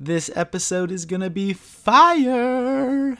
[0.00, 3.18] This episode is gonna be fire.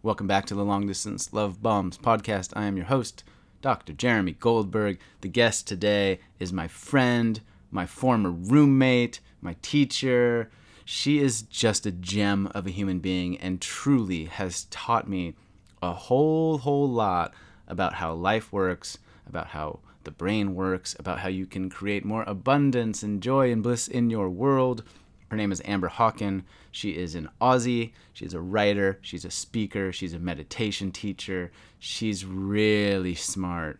[0.00, 2.52] Welcome back to the Long Distance Love Bombs podcast.
[2.54, 3.24] I am your host,
[3.62, 3.92] Dr.
[3.94, 5.00] Jeremy Goldberg.
[5.22, 7.40] The guest today is my friend,
[7.72, 10.52] my former roommate, my teacher.
[10.84, 15.34] She is just a gem of a human being and truly has taught me
[15.82, 17.34] a whole, whole lot
[17.66, 22.22] about how life works, about how the brain works, about how you can create more
[22.28, 24.84] abundance and joy and bliss in your world.
[25.30, 26.44] Her name is Amber Hawken.
[26.70, 27.92] She is an Aussie.
[28.12, 28.98] She's a writer.
[29.02, 29.92] She's a speaker.
[29.92, 31.52] She's a meditation teacher.
[31.78, 33.78] She's really smart,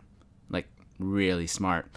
[0.49, 0.67] like
[0.99, 1.87] really smart.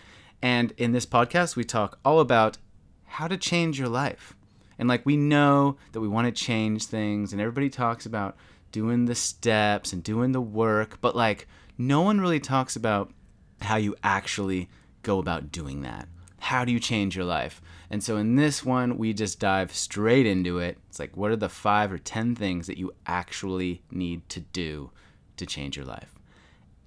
[0.41, 2.59] And in this podcast, we talk all about
[3.05, 4.35] how to change your life.
[4.79, 8.37] And like we know that we want to change things, and everybody talks about
[8.73, 11.47] doing the steps and doing the work, but like
[11.77, 13.13] no one really talks about
[13.61, 14.69] how you actually
[15.03, 16.09] go about doing that.
[16.39, 17.61] How do you change your life?
[17.93, 20.79] And so in this one, we just dive straight into it.
[20.89, 24.91] It's like, what are the five or 10 things that you actually need to do
[25.37, 26.15] to change your life?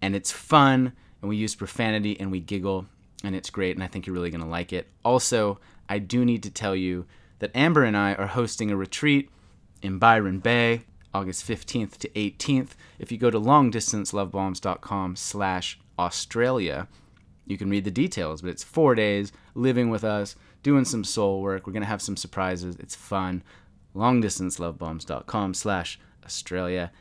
[0.02, 2.88] And it's fun, and we use profanity and we giggle,
[3.24, 4.88] and it's great, and I think you're really gonna like it.
[5.06, 7.06] Also, I do need to tell you
[7.38, 9.30] that Amber and I are hosting a retreat
[9.84, 12.72] in Byron Bay, August 15th to 18th.
[12.98, 16.88] If you go to longdistancelovebombs.com slash Australia,
[17.46, 21.44] you can read the details, but it's four days living with us, doing some soul
[21.44, 21.68] work.
[21.68, 22.76] We're going to have some surprises.
[22.80, 23.44] It's fun.
[23.96, 26.92] Longdistancelovebombs.com slash Australia.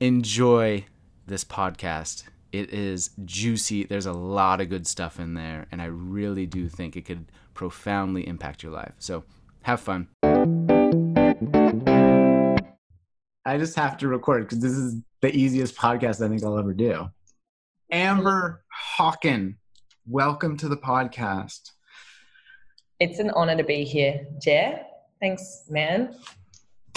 [0.00, 0.84] Enjoy
[1.24, 2.24] this podcast.
[2.50, 3.84] It is juicy.
[3.84, 7.30] There's a lot of good stuff in there, and I really do think it could
[7.54, 8.94] profoundly impact your life.
[8.98, 9.22] So
[9.62, 10.08] have fun.
[13.44, 16.74] I just have to record because this is the easiest podcast I think I'll ever
[16.74, 17.08] do.
[17.92, 18.64] Amber
[18.98, 19.54] Hawken,
[20.04, 21.70] welcome to the podcast.
[23.00, 24.80] It's an honor to be here, Jer.
[25.20, 26.16] Thanks, man.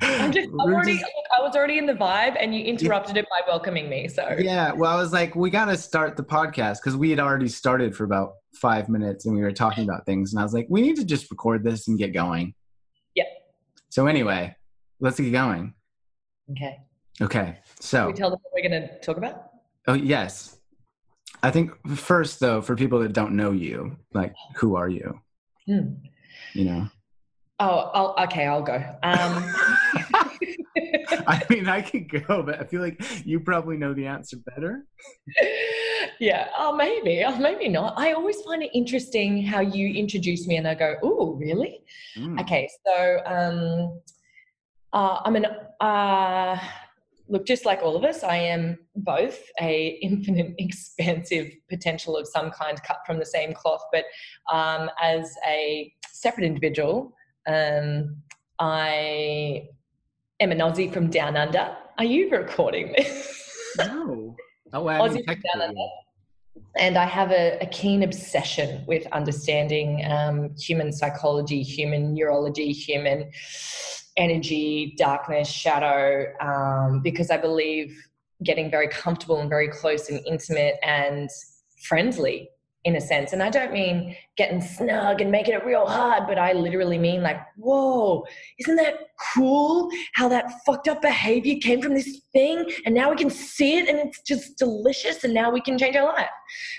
[0.00, 1.04] I'm just, I'm already, just,
[1.36, 3.22] I was already in the vibe and you interrupted yeah.
[3.22, 4.08] it by welcoming me.
[4.08, 7.20] So, yeah, well, I was like, we got to start the podcast because we had
[7.20, 10.32] already started for about five minutes and we were talking about things.
[10.32, 12.54] And I was like, we need to just record this and get going.
[13.14, 13.24] Yeah.
[13.90, 14.56] So, anyway,
[14.98, 15.74] let's get going.
[16.50, 16.78] Okay.
[17.20, 17.58] Okay.
[17.78, 19.50] So, Can we tell them what we're going to talk about?
[19.86, 20.57] Oh, yes.
[21.42, 25.20] I think first, though, for people that don't know you, like, who are you?
[25.66, 25.94] Hmm.
[26.54, 26.88] You know?
[27.60, 28.74] Oh, I'll, okay, I'll go.
[28.74, 28.94] Um,
[31.26, 34.86] I mean, I can go, but I feel like you probably know the answer better.
[36.20, 37.94] Yeah, oh, maybe, oh, maybe not.
[37.96, 41.80] I always find it interesting how you introduce me, and I go, "Oh, really?"
[42.16, 42.40] Mm.
[42.40, 44.00] Okay, so um,
[44.92, 45.46] uh, I'm an
[45.80, 46.58] uh,
[47.28, 52.50] look, just like all of us, I am both a infinite, expansive potential of some
[52.50, 53.82] kind, cut from the same cloth.
[53.92, 54.04] But
[54.52, 57.12] um, as a separate individual,
[57.46, 58.16] um,
[58.58, 59.68] I
[60.40, 61.76] am an Aussie from Down Under.
[61.98, 63.36] Are you recording this?
[63.76, 64.34] No.
[64.72, 65.06] Oh, wow.
[65.06, 65.80] Aussie from Down Under.
[66.78, 73.30] And I have a, a keen obsession with understanding um, human psychology, human neurology, human
[74.18, 77.96] energy, darkness, shadow, um, because I believe
[78.42, 81.30] getting very comfortable and very close and intimate and
[81.82, 82.50] friendly
[82.88, 83.34] in a sense.
[83.34, 87.22] And I don't mean getting snug and making it real hard, but I literally mean
[87.22, 88.24] like, whoa,
[88.58, 88.94] isn't that
[89.34, 93.76] cool how that fucked up behavior came from this thing and now we can see
[93.76, 96.30] it and it's just delicious and now we can change our life.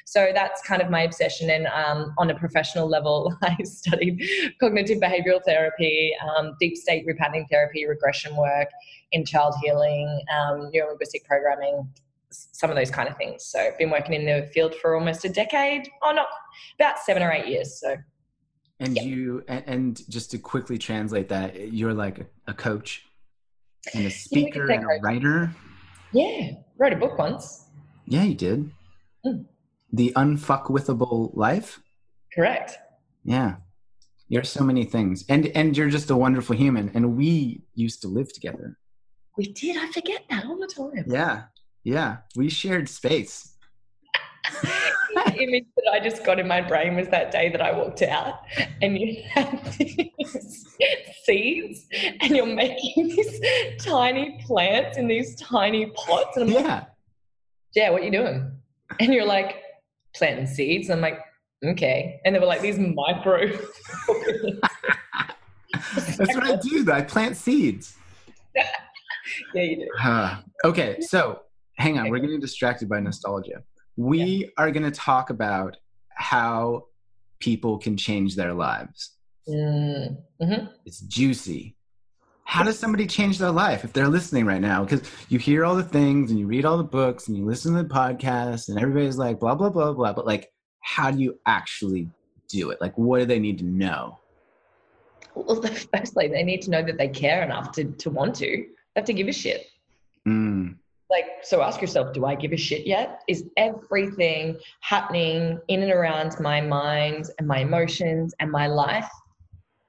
[0.06, 1.52] So that's kind of my obsession.
[1.52, 4.28] And um, on a professional level, I studied
[4.59, 8.70] cognitive behavioral therapy, um, deep state repatterning therapy, regression work
[9.12, 11.88] in child healing, um, neurolinguistic programming,
[12.31, 13.45] some of those kind of things.
[13.45, 15.90] So I've been working in the field for almost a decade.
[16.03, 16.28] Oh, not
[16.79, 17.79] about seven or eight years.
[17.79, 17.95] So.
[18.79, 19.03] And yeah.
[19.03, 23.03] you and, and, just to quickly translate that, you're like a coach
[23.94, 25.53] and a speaker yeah, and a writer.
[26.13, 27.66] Yeah, wrote a book once.
[28.06, 28.72] Yeah, you did.
[29.25, 29.46] Mm.
[29.91, 31.81] The Unfuckwithable Life.
[32.34, 32.78] Correct.
[33.25, 33.57] Yeah,
[34.29, 36.90] you're so many things, and and you're just a wonderful human.
[36.93, 38.78] And we used to live together.
[39.37, 39.75] We did.
[39.75, 41.03] I forget that all the time.
[41.05, 41.43] Yeah,
[41.84, 43.55] yeah, we shared space.
[44.64, 48.02] the image that I just got in my brain was that day that I walked
[48.02, 48.41] out
[48.81, 50.67] and you had these
[51.23, 51.85] seeds
[52.22, 53.40] and you're making these
[53.79, 56.37] tiny plants in these tiny pots.
[56.37, 56.73] And I'm yeah.
[56.76, 56.87] Like,
[57.76, 58.52] yeah, what you doing?
[58.99, 59.58] And you're like,
[60.16, 60.90] planting seeds.
[60.90, 61.20] And I'm like,
[61.66, 62.20] okay.
[62.25, 63.47] And they were like these micro.
[65.96, 66.91] That's what I do.
[66.91, 67.96] I plant seeds.
[68.55, 69.87] yeah, you do.
[70.02, 71.41] Uh, okay, so
[71.79, 73.64] hang on, we're getting distracted by nostalgia.
[73.96, 74.47] We yeah.
[74.58, 75.78] are going to talk about
[76.09, 76.85] how
[77.40, 79.16] people can change their lives
[79.49, 80.66] Mm-hmm.
[80.85, 81.76] It's juicy.
[82.43, 84.84] How does somebody change their life if they're listening right now?
[84.84, 87.76] Because you hear all the things and you read all the books and you listen
[87.76, 90.14] to the podcasts and everybody's like blah blah blah blah.
[90.14, 90.52] But like,
[90.82, 92.09] how do you actually
[92.47, 92.82] do it?
[92.82, 94.17] Like, what do they need to know?
[95.35, 95.61] Well,
[95.93, 98.47] firstly, they need to know that they care enough to to want to.
[98.47, 99.67] They have to give a shit.
[100.28, 100.75] Mm.
[101.09, 103.22] Like, so ask yourself, do I give a shit yet?
[103.28, 109.09] Is everything happening in and around my mind and my emotions and my life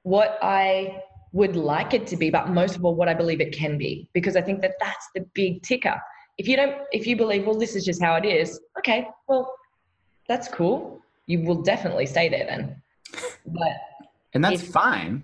[0.02, 1.02] what I
[1.32, 4.08] would like it to be, but most of all, what I believe it can be?
[4.12, 6.00] Because I think that that's the big ticker.
[6.38, 9.54] If you don't, if you believe, well, this is just how it is, okay, well,
[10.26, 11.00] that's cool.
[11.26, 12.82] You will definitely stay there then.
[13.46, 13.72] But
[14.32, 15.22] and that's fine.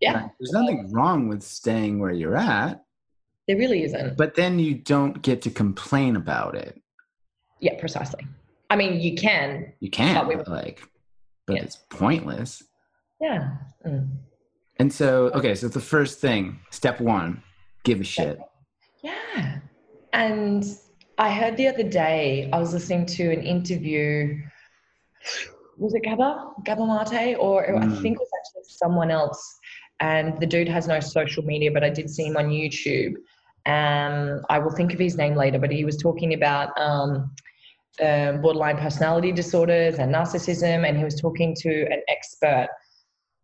[0.00, 0.28] Yeah.
[0.38, 2.84] There's nothing wrong with staying where you're at.
[3.48, 4.16] There really isn't.
[4.16, 6.80] But then you don't get to complain about it.
[7.60, 8.26] Yeah, precisely.
[8.70, 9.72] I mean, you can.
[9.80, 10.82] You can, But we- like,
[11.46, 11.62] but Yeah.
[11.62, 12.62] it's pointless.
[13.20, 13.56] Yeah.
[13.86, 14.08] Mm.
[14.78, 17.42] And so, okay, so the first thing, step one,
[17.84, 18.38] give a shit.
[19.02, 19.60] Yeah.
[20.12, 20.64] And
[21.18, 24.38] I heard the other day, I was listening to an interview.
[25.78, 26.52] Was it Gabor?
[26.64, 27.38] Gabor Maté?
[27.38, 28.02] Or I Mm.
[28.02, 29.58] think it was actually someone else.
[30.00, 33.14] And the dude has no social media, but I did see him on YouTube.
[33.66, 37.32] Um, I will think of his name later, but he was talking about um,
[38.02, 40.86] um, borderline personality disorders and narcissism.
[40.86, 42.68] And he was talking to an expert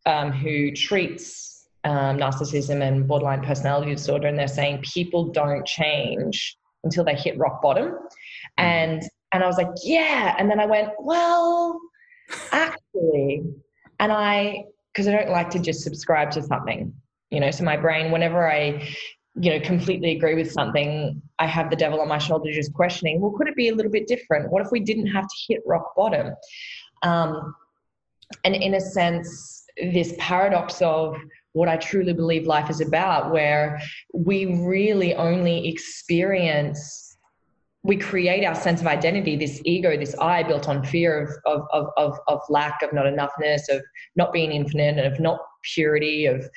[0.07, 6.57] um, who treats um, narcissism and borderline personality disorder, and they're saying people don't change
[6.85, 7.95] until they hit rock bottom.
[8.59, 9.03] And
[9.33, 10.37] and I was like, yeah.
[10.39, 11.81] And then I went, well,
[12.53, 13.45] actually,
[13.99, 16.93] and I because I don't like to just subscribe to something,
[17.31, 17.51] you know.
[17.51, 18.89] So my brain, whenever I
[19.41, 23.19] you know completely agree with something i have the devil on my shoulder just questioning
[23.19, 24.51] well could it be a little bit different?
[24.51, 26.35] What if we didn't have to hit rock bottom?
[27.03, 27.55] Um,
[28.45, 31.17] and in a sense this paradox of
[31.53, 33.81] what I truly believe life is about, where
[34.15, 37.17] we really only experience,
[37.83, 41.67] we create our sense of identity, this ego, this I built on fear of, of,
[41.73, 43.83] of, of, of lack, of not enoughness, of
[44.17, 45.41] not being infinite, and of not
[45.75, 46.49] purity, of,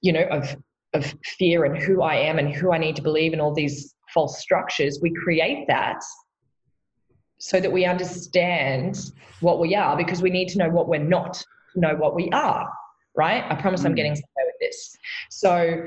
[0.00, 0.56] you know, of,
[0.94, 3.94] of fear and who I am and who I need to believe and all these
[4.12, 4.98] false structures.
[5.00, 6.00] We create that
[7.42, 9.10] so that we understand
[9.40, 11.34] what we are because we need to know what we're not
[11.74, 12.70] to know what we are
[13.16, 13.96] right i promise i'm Mm.
[13.96, 14.96] getting somewhere with this
[15.28, 15.86] so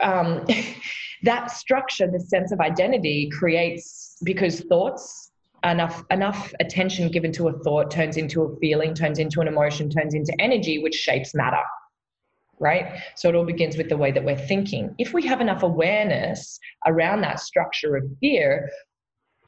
[0.00, 0.46] um,
[1.24, 5.32] that structure the sense of identity creates because thoughts
[5.64, 9.90] enough enough attention given to a thought turns into a feeling turns into an emotion
[9.90, 11.64] turns into energy which shapes matter
[12.58, 15.62] right so it all begins with the way that we're thinking if we have enough
[15.62, 18.68] awareness around that structure of fear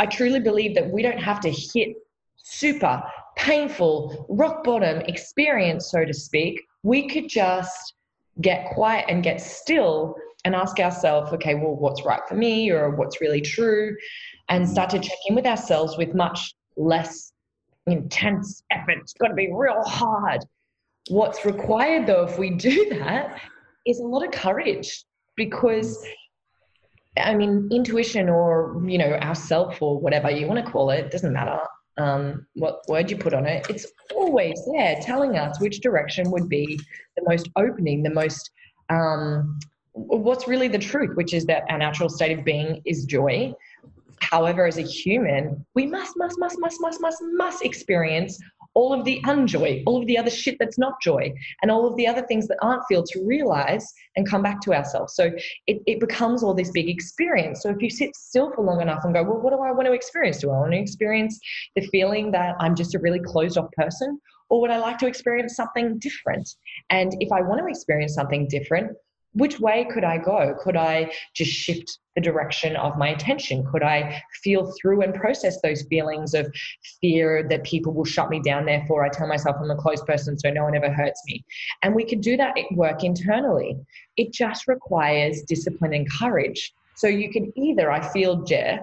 [0.01, 1.97] I truly believe that we don't have to hit
[2.37, 3.03] super
[3.37, 6.63] painful rock bottom experience, so to speak.
[6.83, 7.95] We could just
[8.41, 10.15] get quiet and get still
[10.45, 13.97] and ask ourselves, okay, well, what's right for me or what's really true?
[14.49, 17.33] And start to check in with ourselves with much less
[17.87, 18.99] intense effort.
[19.01, 20.45] It's got to be real hard.
[21.09, 23.41] What's required, though, if we do that,
[23.87, 25.05] is a lot of courage
[25.37, 26.05] because
[27.17, 31.11] I mean, intuition or, you know, our self or whatever you want to call it,
[31.11, 31.59] doesn't matter
[31.99, 33.67] um, what word you put on it.
[33.69, 36.79] It's always there telling us which direction would be
[37.17, 38.51] the most opening, the most,
[38.89, 39.59] um,
[39.93, 43.53] what's really the truth, which is that our natural state of being is joy.
[44.21, 48.39] However, as a human, we must, must, must, must, must, must, must experience
[48.79, 51.33] all of the unjoy, all of the other shit that's not joy,
[51.63, 54.73] and all of the other things that aren't feel to realize and come back to
[54.73, 55.17] ourselves.
[55.17, 55.33] So
[55.67, 57.61] it, it becomes all this big experience.
[57.61, 59.87] So if you sit still for long enough and go, well, what do I want
[59.89, 60.39] to experience?
[60.39, 61.41] Do I want to experience
[61.75, 64.21] the feeling that I'm just a really closed off person?
[64.49, 66.49] Or would I like to experience something different?
[66.89, 68.93] And if I want to experience something different,
[69.33, 70.55] which way could I go?
[70.63, 73.65] Could I just shift the direction of my attention?
[73.71, 76.53] Could I feel through and process those feelings of
[77.01, 78.65] fear that people will shut me down?
[78.67, 81.45] Therefore, I tell myself I'm a closed person so no one ever hurts me.
[81.83, 83.77] And we can do that work internally.
[84.17, 86.73] It just requires discipline and courage.
[86.97, 88.81] So you can either, I feel, Jer,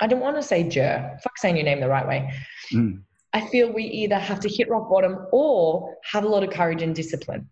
[0.00, 2.30] I don't want to say Jer, fuck saying your name the right way.
[2.72, 3.00] Mm.
[3.32, 6.82] I feel we either have to hit rock bottom or have a lot of courage
[6.82, 7.48] and discipline.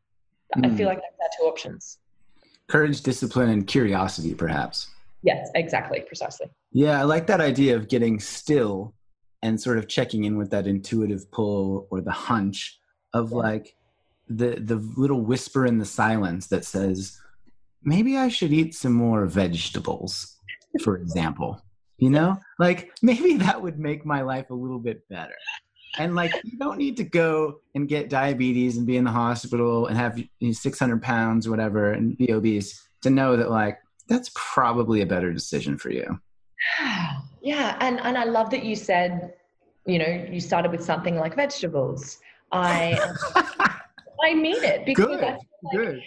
[0.55, 0.77] I Mm.
[0.77, 1.99] feel like that's our two options.
[2.69, 4.89] Courage, discipline, and curiosity, perhaps.
[5.23, 6.49] Yes, exactly, precisely.
[6.73, 8.95] Yeah, I like that idea of getting still
[9.43, 12.79] and sort of checking in with that intuitive pull or the hunch
[13.13, 13.37] of Yeah.
[13.37, 13.77] like
[14.29, 17.21] the the little whisper in the silence that says,
[17.83, 20.39] maybe I should eat some more vegetables,
[20.83, 21.61] for example.
[21.99, 22.39] You know?
[22.59, 25.35] Like maybe that would make my life a little bit better.
[25.99, 29.87] And like you don't need to go and get diabetes and be in the hospital
[29.87, 33.79] and have you know, 600 pounds or whatever and be obese to know that like
[34.09, 36.21] that's probably a better decision for you.
[37.43, 39.35] Yeah and and i love that you said
[39.85, 42.19] you know you started with something like vegetables.
[42.53, 42.99] I
[44.25, 45.39] i mean it because good like,
[45.73, 46.01] good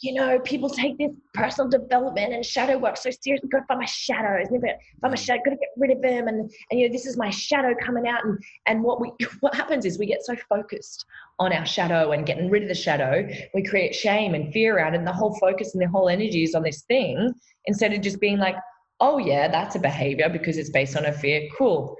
[0.00, 3.48] you know, people take this personal development and shadow work so seriously.
[3.50, 4.46] Got to find my shadows.
[4.50, 5.18] Never find my mm.
[5.18, 5.42] shadow.
[5.44, 6.28] Got to get rid of them.
[6.28, 8.24] And and you know, this is my shadow coming out.
[8.24, 11.04] And and what we what happens is we get so focused
[11.38, 14.94] on our shadow and getting rid of the shadow, we create shame and fear around
[14.94, 14.98] it.
[14.98, 17.32] And the whole focus and the whole energy is on this thing
[17.66, 18.56] instead of just being like,
[19.00, 21.46] oh yeah, that's a behavior because it's based on a fear.
[21.56, 21.96] Cool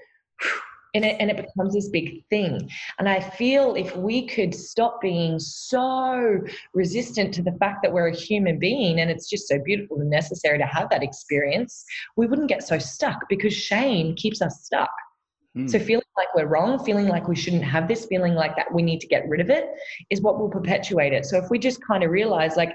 [0.94, 2.70] and it, and it becomes this big thing.
[2.98, 6.40] And I feel if we could stop being so
[6.74, 10.10] resistant to the fact that we're a human being and it's just so beautiful and
[10.10, 11.84] necessary to have that experience,
[12.16, 14.90] we wouldn't get so stuck because shame keeps us stuck.
[15.56, 15.68] Mm.
[15.68, 18.82] So feeling like we're wrong, feeling like we shouldn't have this, feeling like that we
[18.82, 19.66] need to get rid of it
[20.08, 21.24] is what will perpetuate it.
[21.24, 22.74] So if we just kind of realize like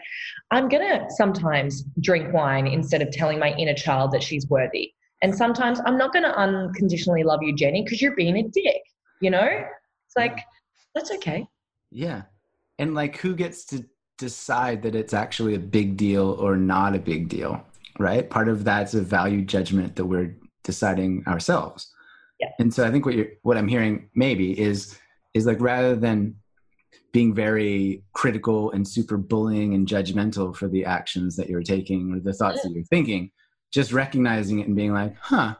[0.51, 4.93] I'm going to sometimes drink wine instead of telling my inner child that she's worthy
[5.25, 8.83] and sometimes I'm not going to unconditionally love you, Jenny, because you're being a dick.
[9.21, 10.39] You know, it's like
[10.93, 11.47] that's okay.
[11.89, 12.21] Yeah,
[12.77, 13.83] and like who gets to
[14.19, 17.65] decide that it's actually a big deal or not a big deal,
[17.97, 18.29] right?
[18.29, 21.91] Part of that's a value judgment that we're deciding ourselves.
[22.39, 22.49] Yeah.
[22.59, 24.95] And so I think what you're what I'm hearing maybe is
[25.33, 26.35] is like rather than
[27.13, 32.19] being very critical and super bullying and judgmental for the actions that you're taking or
[32.19, 33.31] the thoughts that you're thinking,
[33.71, 35.55] just recognizing it and being like, huh,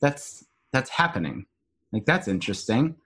[0.00, 1.46] that's that's happening.
[1.92, 2.96] Like that's interesting,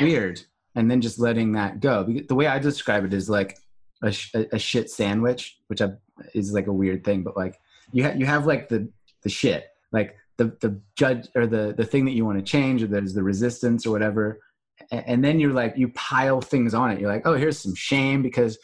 [0.00, 0.42] weird,
[0.74, 2.04] and then just letting that go.
[2.04, 3.58] The way I describe it is like
[4.02, 4.14] a,
[4.52, 5.90] a, shit sandwich, which I,
[6.34, 7.60] is like a weird thing, but like
[7.92, 8.88] you have you have like the
[9.22, 12.82] the shit, like the the judge or the the thing that you want to change,
[12.82, 14.40] or there's the resistance or whatever,
[14.90, 17.00] and then you're like you pile things on it.
[17.00, 18.58] You're like, oh, here's some shame because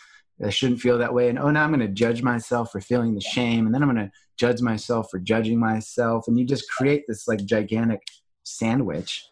[0.44, 1.28] I shouldn't feel that way.
[1.28, 3.66] And oh, now I'm going to judge myself for feeling the shame.
[3.66, 6.28] And then I'm going to judge myself for judging myself.
[6.28, 8.02] And you just create this like gigantic
[8.42, 9.28] sandwich,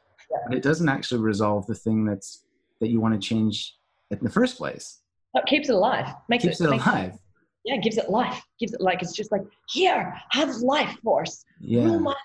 [0.49, 2.45] but it doesn't actually resolve the thing that's
[2.81, 3.77] that you want to change
[4.11, 5.01] in the first place.
[5.35, 6.15] It keeps it alive.
[6.29, 7.13] Makes keeps it, it alive.
[7.13, 7.21] It,
[7.67, 8.43] yeah, gives it life.
[8.59, 11.45] Gives it like it's just like here, have life force.
[11.61, 11.85] Yeah.
[11.85, 12.19] Rule my life.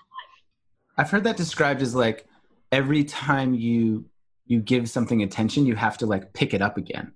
[0.96, 2.26] I've heard that described as like
[2.72, 4.06] every time you
[4.46, 7.12] you give something attention, you have to like pick it up again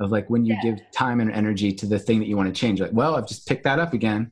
[0.00, 0.72] of like when you yeah.
[0.72, 3.26] give time and energy to the thing that you want to change like well i've
[3.26, 4.30] just picked that up again.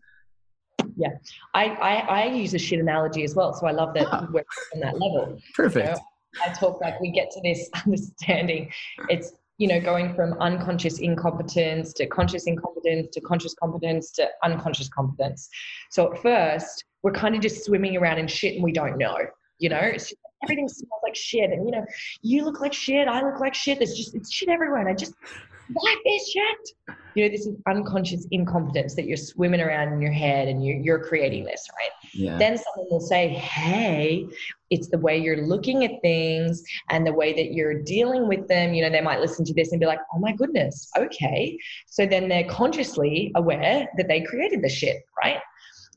[0.97, 1.09] Yeah.
[1.55, 4.27] I i, I use a shit analogy as well so i love that ah.
[4.33, 4.45] we're
[4.75, 5.39] on that level.
[5.55, 5.87] Perfect.
[5.87, 6.01] You know,
[6.45, 8.71] i talk like we get to this understanding.
[9.09, 14.89] It's you know going from unconscious incompetence to conscious incompetence to conscious competence to unconscious
[14.89, 15.49] competence.
[15.91, 19.19] So at first we're kind of just swimming around in shit and we don't know
[19.59, 19.81] you know?
[19.81, 20.13] It's
[20.45, 21.85] everything smells like shit and you know
[22.23, 24.95] you look like shit i look like shit there's just it's shit everywhere and i
[24.95, 25.15] just
[25.71, 26.97] like this shit.
[27.15, 30.77] You know, this is unconscious incompetence that you're swimming around in your head and you're,
[30.77, 31.91] you're creating this, right?
[32.13, 32.39] Yeah.
[32.39, 34.27] Then someone will say, hey,
[34.71, 38.75] it's the way you're looking at things and the way that you're dealing with them.
[38.75, 41.57] You know, they might listen to this and be like, oh my goodness, okay.
[41.87, 45.41] So then they're consciously aware that they created the shit, right?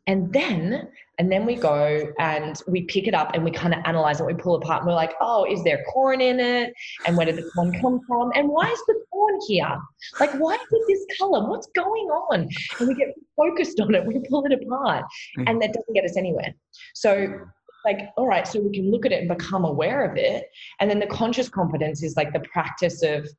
[0.06, 0.88] And then
[1.20, 4.26] and then we go and we pick it up and we kind of analyze it.
[4.26, 6.74] We pull apart and we're like, oh, is there corn in it?
[7.06, 8.32] And where did the corn come from?
[8.36, 9.78] And why is the corn here?
[10.20, 11.50] Like, why is it this color?
[11.50, 12.48] What's going on?
[12.80, 14.06] And we get focused on it.
[14.06, 15.06] We pull it apart.
[15.40, 15.50] Mm.
[15.50, 16.54] And that doesn't get us anywhere.
[16.94, 17.40] So
[17.86, 20.46] like all right so we can look at it and become aware of it
[20.80, 23.30] and then the conscious competence is like the practice of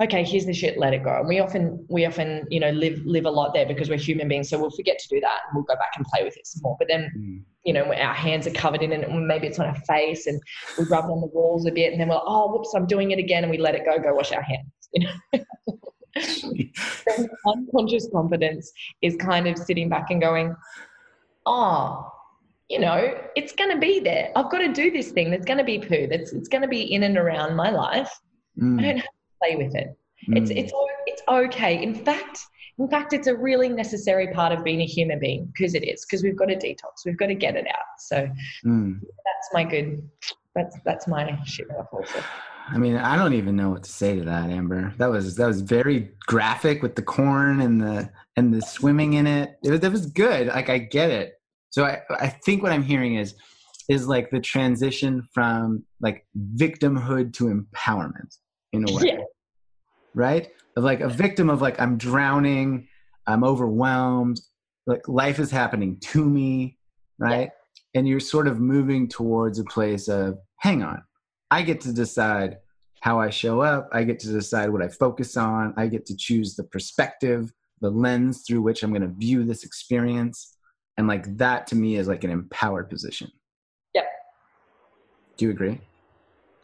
[0.00, 1.18] okay, here's the shit, let it go.
[1.18, 4.28] And we often we often you know live live a lot there because we're human
[4.28, 6.46] beings, so we'll forget to do that and we'll go back and play with it
[6.46, 6.76] some more.
[6.78, 7.42] But then mm.
[7.64, 10.40] you know our hands are covered in it, and maybe it's on our face, and
[10.78, 12.86] we rub it on the walls a bit, and then we're like, oh, whoops, I'm
[12.86, 14.66] doing it again, and we let it go, go wash our hands.
[14.92, 15.44] You know.
[17.46, 20.52] unconscious competence is kind of sitting back and going,
[21.46, 22.10] oh,
[22.68, 24.32] you know, it's going to be there.
[24.34, 25.30] I've got to do this thing.
[25.30, 26.08] There's going to be poo.
[26.08, 28.10] That's it's going to be in and around my life.
[28.60, 28.80] Mm.
[28.80, 29.96] I don't have play with it.
[30.28, 30.38] Mm.
[30.38, 30.72] It's it's
[31.06, 31.82] it's okay.
[31.82, 32.40] In fact,
[32.78, 36.04] in fact, it's a really necessary part of being a human being because it is
[36.04, 37.04] because we've got to detox.
[37.04, 37.98] We've got to get it out.
[37.98, 38.28] So
[38.64, 39.00] mm.
[39.00, 40.02] that's my good.
[40.54, 42.22] That's that's my shit also.
[42.72, 44.94] I mean, I don't even know what to say to that, Amber.
[44.98, 49.26] That was that was very graphic with the corn and the and the swimming in
[49.26, 49.56] it.
[49.64, 50.48] It was, that was good.
[50.48, 51.34] Like I get it.
[51.70, 53.34] So I I think what I'm hearing is
[53.88, 56.24] is like the transition from like
[56.56, 58.36] victimhood to empowerment
[58.72, 59.02] in a way.
[59.04, 59.18] Yeah.
[60.14, 60.48] Right?
[60.76, 62.88] Of like a victim of like I'm drowning,
[63.26, 64.40] I'm overwhelmed,
[64.86, 66.78] like life is happening to me,
[67.18, 67.50] right?
[67.52, 67.98] Yeah.
[67.98, 71.02] And you're sort of moving towards a place of hang on.
[71.50, 72.58] I get to decide
[73.00, 73.88] how I show up.
[73.92, 75.74] I get to decide what I focus on.
[75.76, 79.64] I get to choose the perspective, the lens through which I'm going to view this
[79.64, 80.56] experience.
[80.96, 83.30] And like that to me is like an empowered position.
[83.94, 84.04] Yep.
[85.38, 85.80] Do you agree?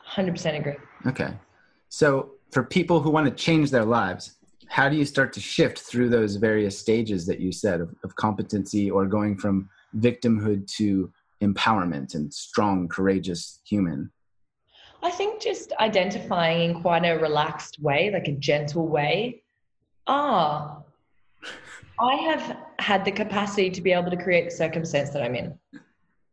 [0.08, 0.76] 100% agree.
[1.06, 1.32] Okay.
[1.88, 4.36] So for people who want to change their lives,
[4.68, 8.16] how do you start to shift through those various stages that you said of, of
[8.16, 11.12] competency or going from victimhood to
[11.42, 14.10] empowerment and strong, courageous human?
[15.02, 19.42] I think just identifying in quite a relaxed way, like a gentle way.
[20.06, 20.78] Ah,
[21.98, 25.58] I have had the capacity to be able to create the circumstance that I'm in.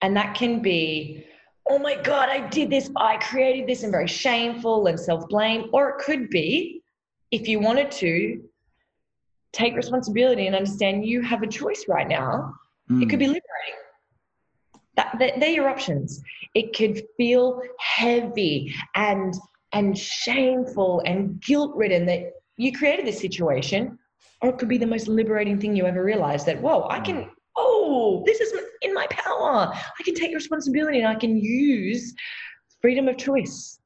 [0.01, 1.25] And that can be,
[1.67, 5.69] oh my God, I did this, I created this, and very shameful and self blame.
[5.73, 6.81] Or it could be,
[7.31, 8.41] if you wanted to,
[9.53, 12.53] take responsibility and understand you have a choice right now.
[12.89, 13.03] Mm.
[13.03, 13.43] It could be liberating.
[14.95, 16.21] That, that, they're your options.
[16.53, 19.33] It could feel heavy and
[19.73, 23.97] and shameful and guilt ridden that you created this situation,
[24.41, 27.29] or it could be the most liberating thing you ever realized that whoa, I can
[28.25, 29.71] this is in my power.
[29.73, 32.13] I can take responsibility and I can use
[32.81, 33.79] freedom of choice.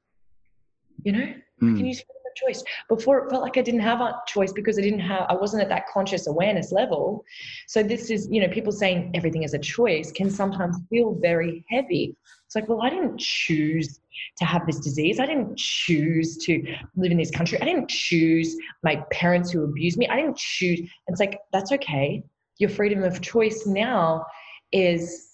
[1.04, 1.74] You know, mm.
[1.74, 2.64] I can use freedom of choice.
[2.90, 5.64] Before it felt like I didn't have a choice because I didn't have, I wasn't
[5.64, 7.24] at that conscious awareness level.
[7.68, 11.64] So this is, you know, people saying everything is a choice can sometimes feel very
[11.70, 12.16] heavy.
[12.46, 14.00] It's like, well, I didn't choose
[14.38, 15.20] to have this disease.
[15.20, 16.64] I didn't choose to
[16.96, 17.62] live in this country.
[17.62, 20.08] I didn't choose my parents who abused me.
[20.08, 20.80] I didn't choose.
[20.80, 22.24] And it's like, that's okay.
[22.60, 24.26] Your freedom of choice now
[24.72, 25.28] is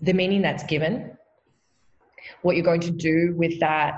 [0.00, 1.16] the meaning that's given,
[2.42, 3.94] what you're going to do with that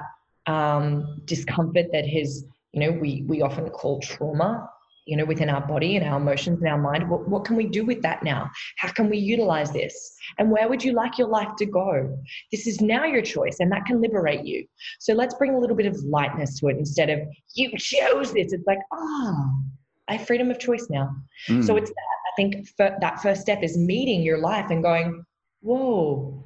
[0.46, 4.68] um, discomfort that has, you know, we, we often call trauma,
[5.06, 7.08] you know, within our body and our emotions and our mind.
[7.08, 8.50] What, what can we do with that now?
[8.76, 10.14] How can we utilize this?
[10.38, 12.16] And where would you like your life to go?
[12.52, 14.66] This is now your choice, and that can liberate you.
[15.00, 17.20] So let's bring a little bit of lightness to it instead of
[17.54, 18.52] you chose this.
[18.52, 19.62] It's like, ah, oh,
[20.08, 21.10] I have freedom of choice now.
[21.48, 21.64] Mm.
[21.64, 22.17] So it's that.
[22.38, 25.24] I think that first step is meeting your life and going,
[25.60, 26.44] whoa,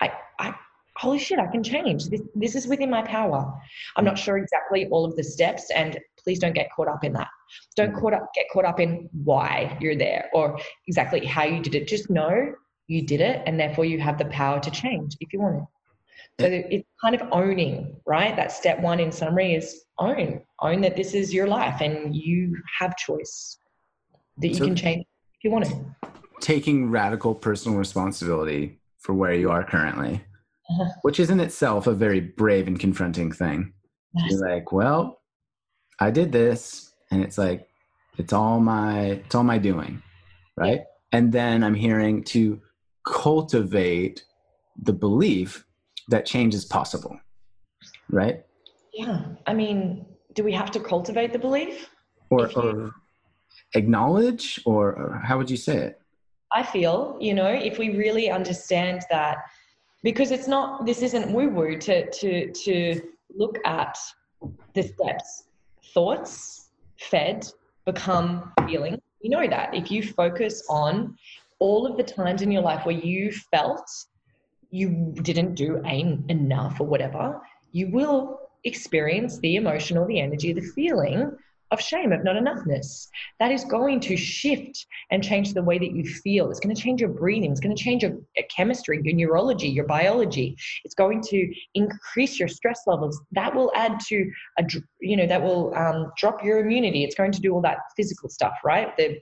[0.00, 0.54] I, I,
[0.96, 2.06] holy shit, I can change.
[2.06, 3.52] This, this is within my power.
[3.96, 7.12] I'm not sure exactly all of the steps, and please don't get caught up in
[7.14, 7.26] that.
[7.74, 11.74] Don't caught up, get caught up in why you're there or exactly how you did
[11.74, 11.88] it.
[11.88, 12.54] Just know
[12.86, 15.66] you did it, and therefore you have the power to change if you want to.
[16.40, 18.36] So it's kind of owning, right?
[18.36, 20.40] That step one in summary is own.
[20.60, 23.58] Own that this is your life and you have choice
[24.38, 25.04] that you so can change
[25.42, 25.76] if you want to.
[26.40, 30.22] Taking radical personal responsibility for where you are currently
[30.70, 30.90] uh-huh.
[31.02, 33.72] which is in itself a very brave and confronting thing.
[34.14, 34.32] Yes.
[34.32, 35.20] You're like, well,
[35.98, 37.68] I did this, and it's like,
[38.18, 40.02] it's all my, it's all my doing,
[40.56, 40.80] right?
[40.80, 40.84] Yeah.
[41.12, 42.60] And then I'm hearing to
[43.06, 44.24] cultivate
[44.82, 45.66] the belief
[46.08, 47.18] that change is possible,
[48.10, 48.44] right?
[48.94, 51.88] Yeah, I mean, do we have to cultivate the belief?
[52.30, 52.56] Or, you...
[52.56, 52.94] or
[53.74, 56.00] acknowledge, or, or how would you say it?
[56.52, 59.38] I feel, you know, if we really understand that
[60.02, 63.00] because it's not this isn't woo woo to to to
[63.34, 63.96] look at
[64.74, 65.44] the steps.
[65.94, 67.46] Thoughts fed
[67.86, 69.74] become feeling you know that.
[69.74, 71.16] If you focus on
[71.58, 73.88] all of the times in your life where you felt
[74.70, 77.40] you didn't do enough or whatever
[77.72, 81.30] you will experience the emotional the energy the feeling
[81.72, 83.08] of shame, of not enoughness.
[83.40, 86.50] That is going to shift and change the way that you feel.
[86.50, 87.50] It's going to change your breathing.
[87.50, 88.18] It's going to change your
[88.54, 90.56] chemistry, your neurology, your biology.
[90.84, 93.20] It's going to increase your stress levels.
[93.32, 94.64] That will add to a,
[95.00, 97.04] you know, that will um, drop your immunity.
[97.04, 98.96] It's going to do all that physical stuff, right?
[98.96, 99.18] The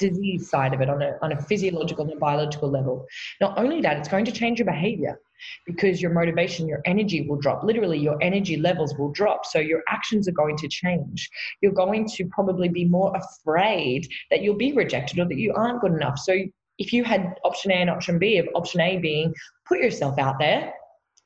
[0.00, 3.06] disease side of it on a, on a physiological and biological level.
[3.40, 5.20] Not only that, it's going to change your behavior
[5.66, 7.62] because your motivation, your energy will drop.
[7.62, 9.46] Literally, your energy levels will drop.
[9.46, 11.30] So your actions are going to change.
[11.60, 15.80] You're going to probably be more afraid that you'll be rejected or that you aren't
[15.80, 16.18] good enough.
[16.18, 16.34] So
[16.78, 19.34] if you had option A and option B, of option A being
[19.66, 20.72] put yourself out there,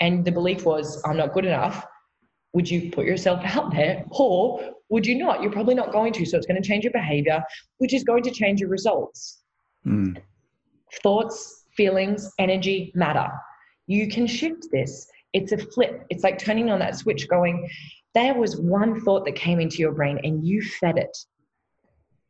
[0.01, 1.87] and the belief was, I'm not good enough,
[2.53, 5.43] would you put yourself out there or would you not?
[5.43, 6.27] You're probably not going to.
[6.27, 7.43] So it's going to change your behavior,
[7.79, 9.43] which is going to change your results.
[9.87, 10.21] Mm.
[11.03, 13.29] Thoughts, feelings, energy matter
[13.87, 15.07] you can shift this.
[15.33, 16.05] It's a flip.
[16.11, 17.69] It's like turning on that switch, going,
[18.15, 21.17] there was one thought that came into your brain and you fed it.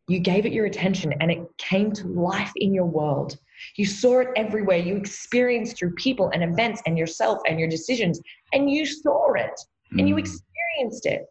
[0.09, 3.37] You gave it your attention and it came to life in your world.
[3.77, 4.79] You saw it everywhere.
[4.79, 8.21] You experienced through people and events and yourself and your decisions,
[8.53, 9.59] and you saw it
[9.93, 10.19] and you hmm.
[10.19, 11.27] experienced it.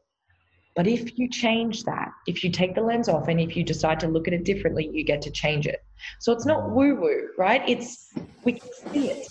[0.75, 3.99] But if you change that, if you take the lens off and if you decide
[3.99, 5.86] to look at it differently, you get to change it.
[6.19, 7.62] So it's not woo woo, right?
[7.67, 8.12] It's
[8.43, 9.27] we can see it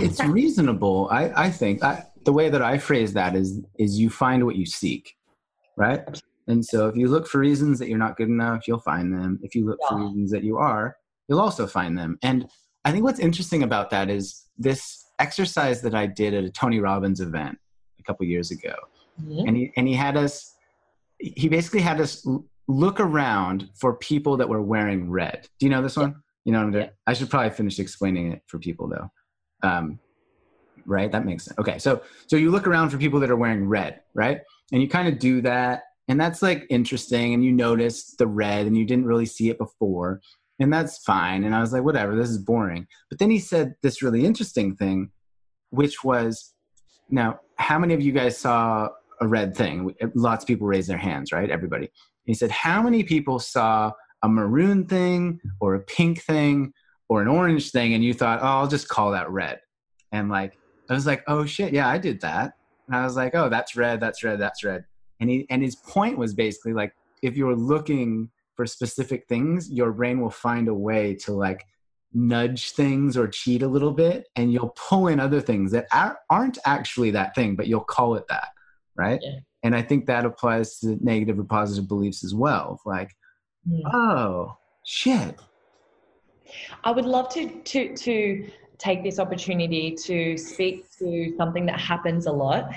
[0.00, 1.08] it's reasonable.
[1.10, 4.56] I, I think I, the way that I phrase that is is you find what
[4.56, 5.16] you seek,
[5.76, 6.02] right?
[6.46, 9.38] And so if you look for reasons that you're not good enough, you'll find them.
[9.42, 9.88] If you look yeah.
[9.88, 10.96] for reasons that you are,
[11.28, 12.18] you'll also find them.
[12.22, 12.46] And
[12.84, 16.80] I think what's interesting about that is this exercise that I did at a Tony
[16.80, 17.58] Robbins event
[18.04, 18.74] a couple years ago.
[19.20, 19.48] Mm-hmm.
[19.48, 20.54] And he and he had us
[21.18, 22.26] he basically had us
[22.66, 25.48] look around for people that were wearing red.
[25.58, 26.16] Do you know this one?
[26.44, 26.84] You know what I'm doing?
[26.84, 26.90] Yeah.
[27.06, 29.10] I should probably finish explaining it for people though.
[29.68, 29.98] Um,
[30.86, 31.10] right?
[31.10, 31.58] That makes sense.
[31.58, 34.40] Okay, so so you look around for people that are wearing red, right?
[34.72, 37.34] And you kind of do that, and that's like interesting.
[37.34, 40.20] And you notice the red, and you didn't really see it before,
[40.60, 41.44] and that's fine.
[41.44, 42.86] And I was like, whatever, this is boring.
[43.08, 45.10] But then he said this really interesting thing,
[45.70, 46.54] which was,
[47.10, 48.88] now, how many of you guys saw
[49.20, 49.94] a red thing?
[50.00, 51.50] Eh, lots of people raised their hands, right?
[51.50, 51.90] Everybody.
[52.24, 56.72] He said, how many people saw a maroon thing or a pink thing
[57.08, 59.60] or an orange thing and you thought, oh, I'll just call that red.
[60.12, 62.54] And like, I was like, oh shit, yeah, I did that.
[62.86, 64.84] And I was like, oh, that's red, that's red, that's red.
[65.20, 69.92] And he and his point was basically like, if you're looking for specific things, your
[69.92, 71.64] brain will find a way to like
[72.14, 75.86] nudge things or cheat a little bit, and you'll pull in other things that
[76.30, 78.48] aren't actually that thing, but you'll call it that,
[78.96, 79.20] right?
[79.22, 79.38] Yeah.
[79.62, 82.80] And I think that applies to negative or positive beliefs as well.
[82.84, 83.10] Like,
[83.68, 83.80] mm.
[83.92, 85.40] oh shit.
[86.84, 92.26] I would love to to to take this opportunity to speak to something that happens
[92.26, 92.74] a lot.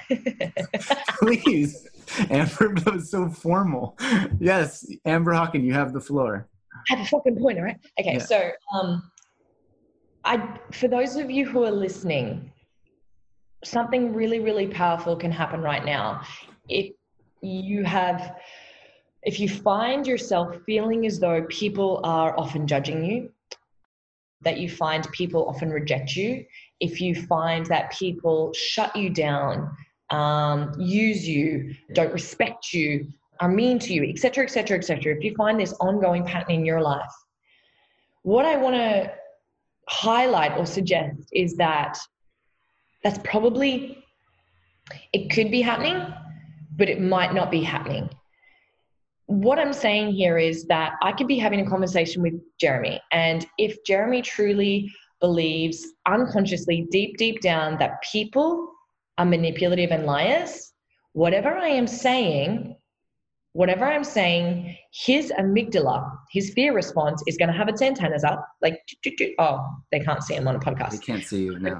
[1.20, 1.88] Please.
[2.30, 3.98] Amber was so formal.
[4.40, 6.48] Yes, Amber Hawken, you have the floor.
[6.90, 7.78] I have a fucking point, all right?
[8.00, 8.20] Okay, yeah.
[8.20, 9.12] so um
[10.28, 12.52] I for those of you who are listening,
[13.64, 16.22] something really, really powerful can happen right now.
[16.68, 16.92] If
[17.42, 18.36] you have
[19.24, 23.32] if you find yourself feeling as though people are often judging you
[24.42, 26.46] that you find people often reject you
[26.80, 29.76] if you find that people shut you down
[30.10, 33.08] um, use you don't respect you
[33.40, 36.82] are mean to you etc etc etc if you find this ongoing pattern in your
[36.82, 37.16] life
[38.24, 39.12] what i want to
[39.90, 41.98] highlight or suggest is that
[43.04, 44.04] that's probably
[45.14, 46.14] it could be happening
[46.78, 48.10] but it might not be happening.
[49.26, 53.46] What I'm saying here is that I could be having a conversation with Jeremy, and
[53.58, 58.72] if Jeremy truly believes unconsciously, deep, deep down, that people
[59.18, 60.72] are manipulative and liars,
[61.14, 62.77] whatever I am saying,
[63.58, 68.48] whatever I'm saying, his amygdala, his fear response is going to have its antennas up.
[68.62, 68.80] Like,
[69.40, 70.92] oh, they can't see him on a podcast.
[70.92, 71.80] They can't see you now.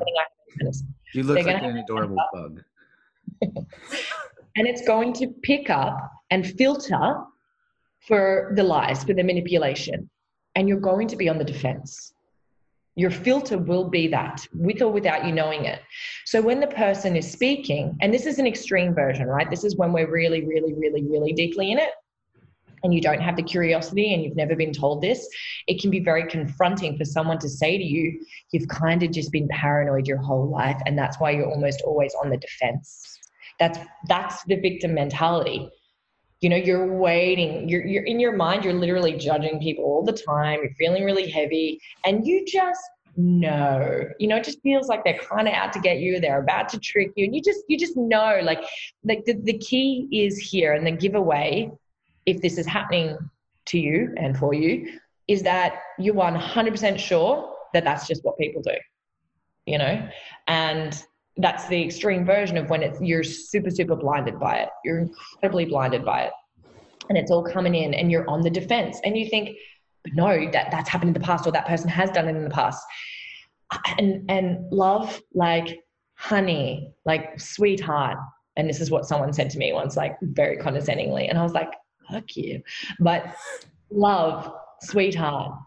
[1.14, 2.64] You look like an adorable bug.
[3.42, 7.18] and it's going to pick up and filter
[8.08, 10.10] for the lies, for the manipulation.
[10.56, 12.12] And you're going to be on the defense.
[12.98, 15.82] Your filter will be that, with or without you knowing it.
[16.26, 19.50] So when the person is speaking, and this is an extreme version, right?
[19.50, 21.92] This is when we're really, really, really, really deeply in it,
[22.84, 25.28] and you don't have the curiosity and you've never been told this,
[25.68, 28.20] it can be very confronting for someone to say to you,
[28.52, 32.14] you've kind of just been paranoid your whole life, and that's why you're almost always
[32.24, 33.20] on the defense.
[33.60, 35.70] That's that's the victim mentality.
[36.42, 37.68] You know, you're waiting.
[37.68, 38.64] You're you're in your mind.
[38.64, 40.60] You're literally judging people all the time.
[40.62, 42.82] You're feeling really heavy, and you just
[43.16, 44.04] know.
[44.20, 46.20] You know, it just feels like they're kind of out to get you.
[46.20, 48.40] They're about to trick you, and you just you just know.
[48.44, 48.64] Like,
[49.04, 51.72] like the the key is here, and the giveaway,
[52.28, 53.18] if this is happening
[53.68, 58.62] to you and for you, is that you're 100% sure that that's just what people
[58.62, 58.76] do.
[59.66, 60.08] You know,
[60.48, 61.04] and
[61.38, 64.70] that's the extreme version of when it's you're super super blinded by it.
[64.84, 66.34] You're incredibly blinded by it.
[67.10, 69.58] And it's all coming in and you're on the defense and you think
[70.14, 72.50] no that that's happened in the past or that person has done it in the
[72.50, 72.84] past.
[73.98, 75.80] And and love like
[76.16, 78.18] honey like sweetheart
[78.56, 81.28] and this is what someone said to me once like very condescendingly.
[81.28, 81.74] And i was like
[82.10, 82.62] fuck you.
[83.00, 83.36] But
[83.92, 85.60] love sweetheart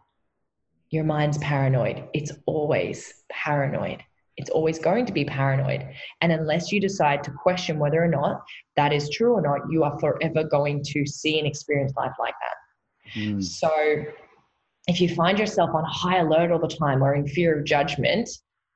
[0.90, 2.09] your mind's paranoid.
[2.12, 4.02] It's always paranoid
[4.36, 5.86] it's always going to be paranoid.
[6.20, 8.42] And unless you decide to question whether or not
[8.76, 12.34] that is true or not, you are forever going to see and experience life like
[12.40, 13.20] that.
[13.20, 13.42] Mm.
[13.42, 13.70] So
[14.86, 18.28] if you find yourself on high alert all the time or in fear of judgment,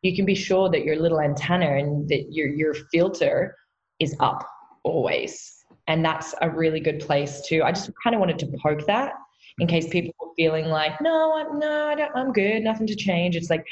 [0.03, 3.57] you can be sure that your little antenna and that your, your filter
[4.01, 4.47] is up
[4.83, 5.65] always.
[5.87, 9.13] And that's a really good place to, I just kind of wanted to poke that
[9.59, 12.97] in case people were feeling like, no, I'm, no, I don't, I'm good, nothing to
[12.97, 13.37] change.
[13.37, 13.65] It's like,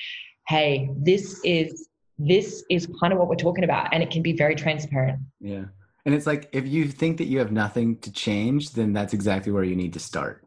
[0.53, 1.88] hey, this is
[2.19, 5.19] this is kind of what we're talking about, and it can be very transparent.
[5.41, 5.65] Yeah.
[6.05, 9.51] And it's like if you think that you have nothing to change, then that's exactly
[9.51, 10.45] where you need to start.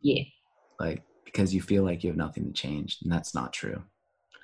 [0.00, 0.22] Yeah.
[0.78, 3.82] Like because you feel like you have nothing to change, and that's not true.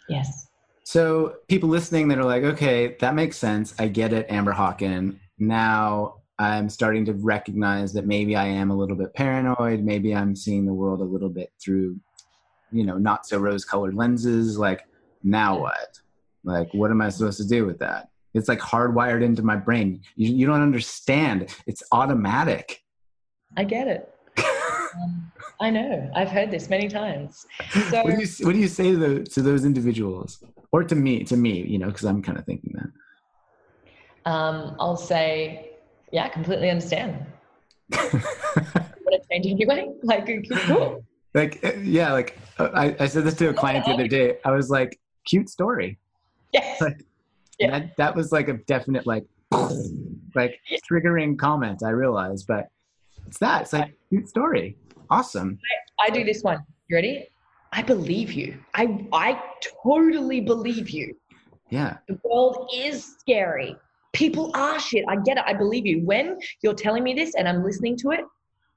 [0.08, 0.48] Yes.
[0.82, 3.74] So people listening that are like, okay, that makes sense.
[3.78, 5.18] I get it, Amber Hawken.
[5.38, 9.82] Now I'm starting to recognize that maybe I am a little bit paranoid.
[9.82, 11.98] Maybe I'm seeing the world a little bit through,
[12.72, 14.58] you know, not so rose colored lenses.
[14.58, 14.82] Like,
[15.24, 15.98] now what?
[16.44, 18.10] Like, what am I supposed to do with that?
[18.34, 20.02] It's like hardwired into my brain.
[20.16, 21.54] You, you don't understand.
[21.66, 22.82] It's automatic.
[23.56, 24.14] I get it.
[24.38, 26.10] um, I know.
[26.14, 27.46] I've heard this many times.
[27.90, 30.94] So, what do you what do you say to, the, to those individuals, or to
[30.94, 31.24] me?
[31.24, 34.30] To me, you know, because I'm kind of thinking that.
[34.30, 35.70] Um, I'll say,
[36.12, 37.24] yeah, completely understand.
[39.14, 39.92] want to change anyway?
[40.02, 40.26] Like,
[40.66, 41.04] cool.
[41.34, 44.38] Like, uh, yeah, like uh, I, I said this to a client the other day.
[44.44, 45.98] I was like, cute story.
[46.52, 46.80] Yes.
[46.80, 47.04] Like,
[47.58, 47.70] yeah.
[47.70, 49.24] That, that was like a definite like,
[50.34, 50.58] like
[50.90, 51.82] triggering comment.
[51.84, 52.68] I realized, but
[53.26, 53.62] it's that.
[53.62, 54.76] It's like cute story.
[55.10, 55.58] Awesome.
[56.00, 56.58] I, I do this one.
[56.88, 57.28] You ready?
[57.72, 58.58] I believe you.
[58.74, 59.42] I I
[59.82, 61.16] totally believe you.
[61.70, 61.96] Yeah.
[62.08, 63.76] The world is scary.
[64.12, 65.04] People are shit.
[65.08, 65.44] I get it.
[65.46, 66.04] I believe you.
[66.04, 68.20] When you're telling me this and I'm listening to it,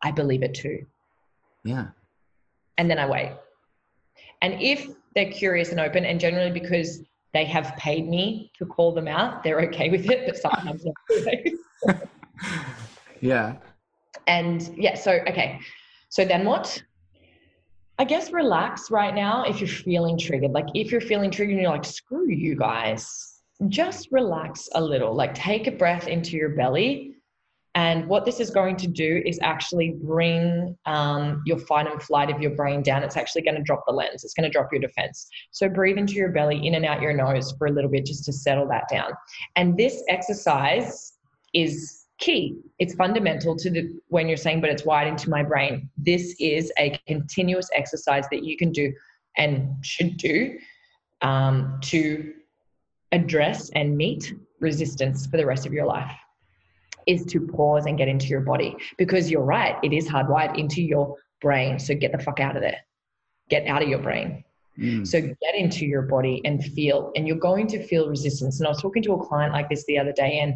[0.01, 0.79] I believe it too.
[1.63, 1.87] Yeah.
[2.79, 3.33] And then I wait.
[4.41, 7.01] And if they're curious and open, and generally because
[7.33, 12.07] they have paid me to call them out, they're okay with it, but sometimes not.
[13.21, 13.55] yeah.
[14.27, 15.59] And yeah, so okay.
[16.09, 16.81] So then what?
[17.99, 20.51] I guess relax right now if you're feeling triggered.
[20.51, 25.15] Like if you're feeling triggered and you're like, screw you guys, just relax a little.
[25.15, 27.15] Like take a breath into your belly.
[27.77, 32.31] And what this is going to do is actually bring um, your fight and flight
[32.31, 33.03] of your brain down.
[33.03, 34.23] It's actually going to drop the lens.
[34.23, 35.27] It's going to drop your defense.
[35.51, 38.25] So breathe into your belly, in and out your nose for a little bit just
[38.25, 39.11] to settle that down.
[39.55, 41.13] And this exercise
[41.53, 42.55] is key.
[42.79, 45.87] It's fundamental to the when you're saying, but it's wired into my brain.
[45.97, 48.91] This is a continuous exercise that you can do
[49.37, 50.57] and should do
[51.21, 52.33] um, to
[53.11, 56.11] address and meet resistance for the rest of your life.
[57.07, 60.81] Is to pause and get into your body because you're right, it is hardwired into
[60.81, 61.79] your brain.
[61.79, 62.79] So get the fuck out of there.
[63.49, 64.43] Get out of your brain.
[64.79, 65.07] Mm.
[65.07, 68.59] So get into your body and feel, and you're going to feel resistance.
[68.59, 70.53] And I was talking to a client like this the other day, and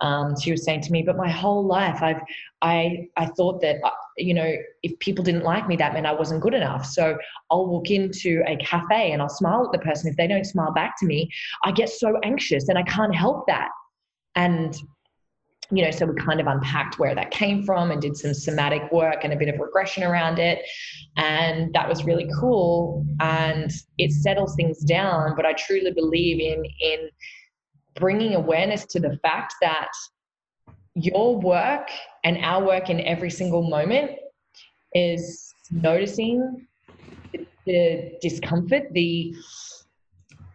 [0.00, 2.20] um, she was saying to me, "But my whole life, I've
[2.60, 6.12] I I thought that uh, you know if people didn't like me, that meant I
[6.12, 6.84] wasn't good enough.
[6.84, 7.16] So
[7.50, 10.10] I'll walk into a cafe and I'll smile at the person.
[10.10, 11.30] If they don't smile back to me,
[11.64, 13.70] I get so anxious, and I can't help that.
[14.34, 14.74] And
[15.72, 18.92] you know, so we kind of unpacked where that came from and did some somatic
[18.92, 20.58] work and a bit of regression around it.
[21.16, 23.06] And that was really cool.
[23.20, 25.34] And it settles things down.
[25.34, 27.08] But I truly believe in, in
[27.94, 29.88] bringing awareness to the fact that
[30.94, 31.88] your work
[32.22, 34.10] and our work in every single moment
[34.94, 36.66] is noticing
[37.64, 39.34] the discomfort, the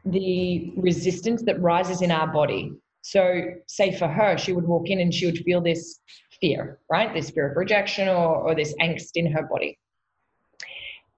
[0.06, 2.72] the resistance that rises in our body
[3.08, 6.02] so, say for her, she would walk in and she would feel this
[6.42, 7.14] fear, right?
[7.14, 9.80] This fear of rejection or, or this angst in her body.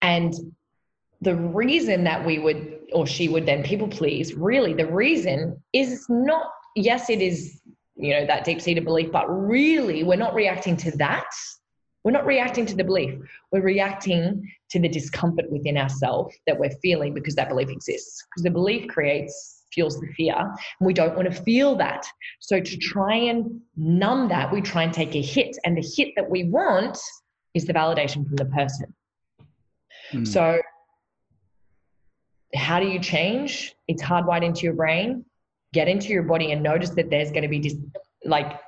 [0.03, 0.31] And
[1.21, 6.05] the reason that we would, or she would then people please, really, the reason is
[6.09, 7.59] not, yes, it is,
[7.95, 11.31] you know, that deep seated belief, but really, we're not reacting to that.
[12.03, 13.19] We're not reacting to the belief.
[13.51, 18.23] We're reacting to the discomfort within ourselves that we're feeling because that belief exists.
[18.29, 20.35] Because the belief creates fuels the fear.
[20.37, 22.05] And we don't want to feel that.
[22.39, 25.57] So to try and numb that, we try and take a hit.
[25.65, 26.97] And the hit that we want
[27.53, 28.93] is the validation from the person.
[30.11, 30.27] Mm.
[30.27, 30.59] So
[32.55, 33.75] how do you change?
[33.87, 35.25] It's hardwired into your brain.
[35.73, 37.77] Get into your body and notice that there's going to be dis-
[38.25, 38.59] like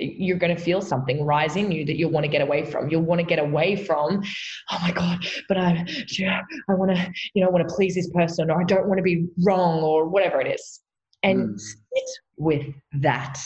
[0.00, 2.88] you're going to feel something rise in you that you'll want to get away from.
[2.88, 4.22] You'll want to get away from,
[4.70, 7.94] oh my God, but I, yeah, I want to, you know, I want to please
[7.94, 10.80] this person or I don't want to be wrong or whatever it is.
[11.22, 11.60] And mm.
[11.60, 12.04] sit
[12.36, 12.66] with
[13.00, 13.38] that.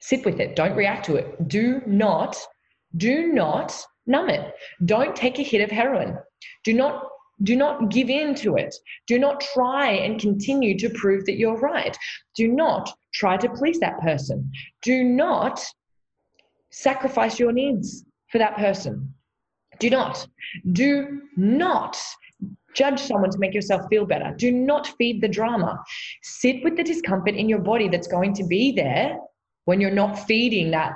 [0.00, 0.56] Sit with it.
[0.56, 1.48] Don't react to it.
[1.48, 2.36] Do not,
[2.96, 4.54] do not numb it.
[4.84, 6.16] Don't take a hit of heroin.
[6.64, 7.08] Do not
[7.42, 8.74] do not give in to it.
[9.06, 11.96] Do not try and continue to prove that you're right.
[12.34, 14.50] Do not try to please that person.
[14.82, 15.64] Do not
[16.70, 19.14] sacrifice your needs for that person.
[19.78, 20.26] Do not.
[20.72, 21.98] Do not
[22.74, 24.34] judge someone to make yourself feel better.
[24.36, 25.78] Do not feed the drama.
[26.22, 29.18] Sit with the discomfort in your body that's going to be there
[29.64, 30.92] when you're not feeding that,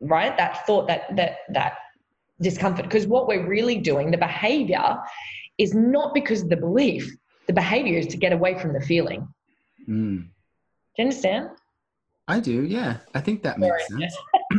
[0.00, 0.36] right?
[0.36, 1.74] That thought, that that that
[2.40, 2.84] discomfort.
[2.84, 4.96] Because what we're really doing, the behavior
[5.58, 7.14] is not because of the belief.
[7.46, 9.28] The behavior is to get away from the feeling.
[9.88, 10.22] Mm.
[10.22, 10.28] Do
[10.98, 11.50] you understand?
[12.28, 12.64] I do.
[12.64, 14.16] Yeah, I think that makes sense.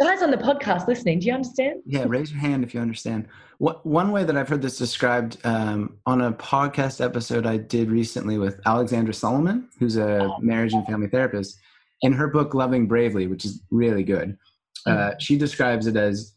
[0.00, 1.82] guys on the podcast listening, do you understand?
[1.86, 3.28] Yeah, raise your hand if you understand.
[3.58, 7.90] What, one way that I've heard this described um, on a podcast episode I did
[7.90, 11.58] recently with Alexandra Solomon, who's a marriage and family therapist.
[12.02, 14.36] In her book, Loving Bravely, which is really good,
[14.84, 15.18] uh, mm-hmm.
[15.18, 16.34] she describes it as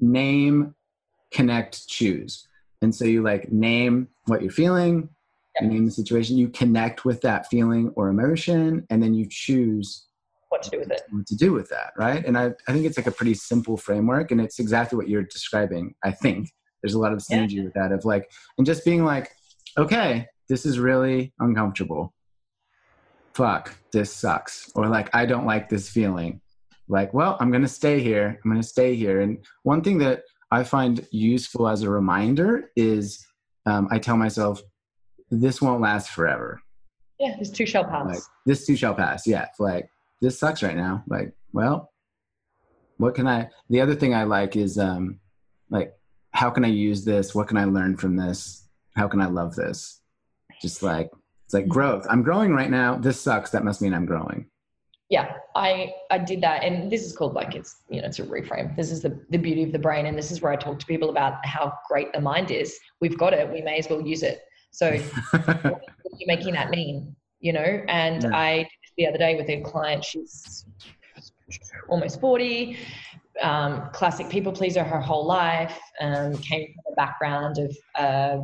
[0.00, 0.74] name,
[1.30, 2.48] connect, choose.
[2.82, 5.08] And so you like name what you're feeling,
[5.60, 5.70] yep.
[5.70, 10.06] name the situation, you connect with that feeling or emotion, and then you choose
[10.48, 11.02] what to do with it.
[11.10, 12.24] What to do with that, right?
[12.26, 15.22] And I, I think it's like a pretty simple framework, and it's exactly what you're
[15.22, 15.94] describing.
[16.04, 16.50] I think
[16.82, 17.64] there's a lot of synergy yeah.
[17.64, 19.30] with that of like, and just being like,
[19.78, 22.12] okay, this is really uncomfortable.
[23.34, 24.70] Fuck, this sucks.
[24.74, 26.40] Or like, I don't like this feeling.
[26.88, 28.38] Like, well, I'm going to stay here.
[28.44, 29.22] I'm going to stay here.
[29.22, 33.26] And one thing that I find useful as a reminder is
[33.64, 34.60] um, I tell myself,
[35.30, 36.60] this won't last forever.
[37.18, 38.06] Yeah, this too shall pass.
[38.06, 39.26] Like, this too shall pass.
[39.26, 39.46] Yeah.
[39.58, 39.88] Like,
[40.20, 41.04] this sucks right now.
[41.08, 41.90] Like, well,
[42.98, 43.48] what can I?
[43.70, 45.20] The other thing I like is um,
[45.70, 45.94] like,
[46.32, 47.34] how can I use this?
[47.34, 48.68] What can I learn from this?
[48.94, 50.02] How can I love this?
[50.60, 51.10] Just like
[51.46, 52.06] it's like growth.
[52.10, 52.96] I'm growing right now.
[52.96, 53.50] This sucks.
[53.50, 54.46] That must mean I'm growing.
[55.12, 58.22] Yeah, I I did that, and this is called like it's you know it's a
[58.22, 58.74] reframe.
[58.76, 60.86] This is the the beauty of the brain, and this is where I talk to
[60.86, 62.80] people about how great the mind is.
[62.98, 63.52] We've got it.
[63.52, 64.40] We may as well use it.
[64.70, 64.96] So,
[65.30, 65.80] what are
[66.18, 67.14] you making that mean?
[67.40, 68.30] You know, and yeah.
[68.32, 70.02] I the other day with a client.
[70.02, 70.64] She's
[71.90, 72.78] almost 40,
[73.42, 78.38] um, classic people pleaser her whole life, um, came from a background of uh,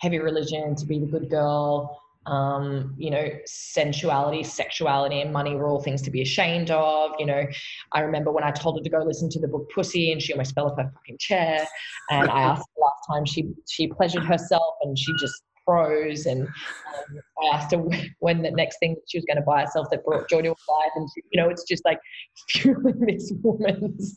[0.00, 2.00] heavy religion to be the good girl.
[2.26, 7.12] Um, you know, sensuality, sexuality, and money were all things to be ashamed of.
[7.18, 7.46] You know,
[7.92, 10.32] I remember when I told her to go listen to the book Pussy, and she
[10.32, 11.66] almost fell off her fucking chair.
[12.10, 16.26] And I asked the last time she she pleasured herself, and she just froze.
[16.26, 16.54] and um,
[17.42, 17.84] I asked her
[18.20, 20.54] when the next thing she was going to buy herself that brought joy to her
[20.68, 21.98] life and she, you know it's just like
[22.50, 24.16] fueling this woman's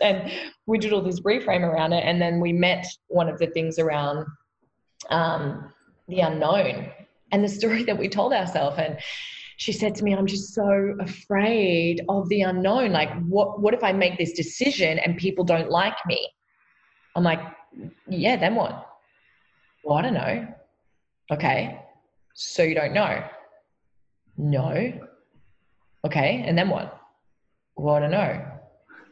[0.00, 0.32] and
[0.66, 3.78] we did all this reframe around it and then we met one of the things
[3.78, 4.26] around
[5.10, 5.72] um,
[6.08, 6.90] the unknown
[7.32, 8.98] and the story that we told ourselves and
[9.56, 13.84] she said to me i'm just so afraid of the unknown like what what if
[13.84, 16.28] i make this decision and people don't like me
[17.16, 17.40] i'm like
[18.08, 18.86] yeah then what
[19.84, 20.46] well i don't know
[21.30, 21.80] Okay.
[22.34, 23.22] So you don't know?
[24.36, 24.92] No.
[26.04, 26.44] Okay.
[26.46, 27.00] And then what?
[27.76, 28.44] Well, I don't know.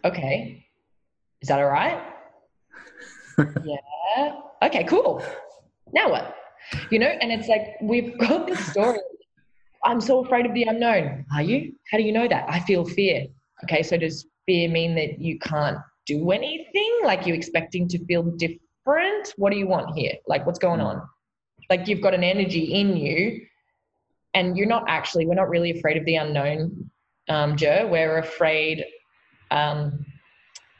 [0.05, 0.67] Okay.
[1.41, 2.03] Is that all right?
[3.65, 4.35] yeah.
[4.63, 5.23] Okay, cool.
[5.93, 6.35] Now what?
[6.91, 8.99] You know, and it's like we've got this story.
[9.85, 11.25] I'm so afraid of the unknown.
[11.35, 11.73] Are you?
[11.91, 12.47] How do you know that?
[12.49, 13.27] I feel fear.
[13.65, 17.01] Okay, so does fear mean that you can't do anything?
[17.05, 19.33] Like you're expecting to feel different?
[19.37, 20.15] What do you want here?
[20.27, 21.03] Like what's going on?
[21.71, 23.47] like you've got an energy in you
[24.35, 26.91] and you're not actually we're not really afraid of the unknown
[27.29, 28.85] um we're afraid
[29.51, 30.05] um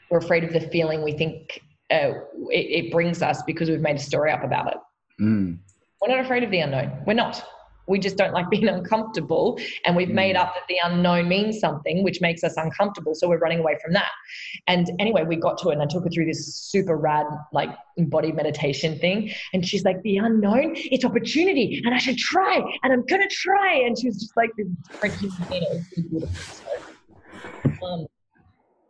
[0.09, 1.61] we're afraid of the feeling we think
[1.91, 2.13] uh,
[2.51, 4.77] it, it, brings us because we've made a story up about it
[5.21, 5.57] mm.
[6.01, 7.03] We're not afraid of the unknown.
[7.05, 7.43] We're not.
[7.87, 10.39] We just don't like being uncomfortable and we've made mm.
[10.39, 13.93] up that the unknown means something which makes us uncomfortable so we're running away from
[13.93, 14.11] that.
[14.67, 17.69] And anyway we got to it and i took her through this super rad like
[17.97, 22.93] body meditation thing and she's like the unknown it's opportunity and i should try and
[22.93, 24.67] i'm gonna try and she was just like this
[24.99, 26.29] freaking you know, beautiful
[27.79, 28.07] so, um,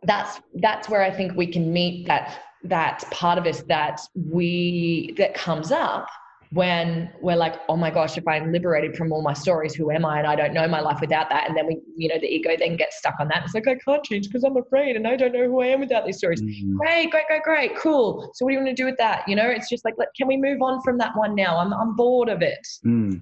[0.04, 5.14] that's that's where i think we can meet that that part of us that we
[5.16, 6.06] that comes up
[6.52, 10.04] when we're like, oh my gosh, if I'm liberated from all my stories, who am
[10.04, 10.18] I?
[10.18, 11.46] And I don't know my life without that.
[11.48, 13.44] And then we, you know, the ego then gets stuck on that.
[13.44, 15.78] It's like, I can't change because I'm afraid and I don't know who I am
[15.78, 16.42] without these stories.
[16.42, 16.76] Mm-hmm.
[16.76, 18.32] Great, great, great, great, cool.
[18.34, 19.28] So what do you want to do with that?
[19.28, 21.56] You know, it's just like, can we move on from that one now?
[21.56, 22.66] I'm, I'm bored of it.
[22.84, 23.20] Mm.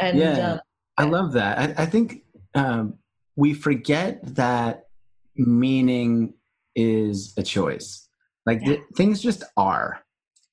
[0.00, 0.60] And yeah, um,
[0.96, 1.58] I love that.
[1.58, 2.22] I, I think
[2.54, 2.94] um,
[3.36, 4.84] we forget that
[5.36, 6.32] meaning
[6.74, 8.08] is a choice.
[8.46, 8.66] Like yeah.
[8.68, 10.03] th- things just are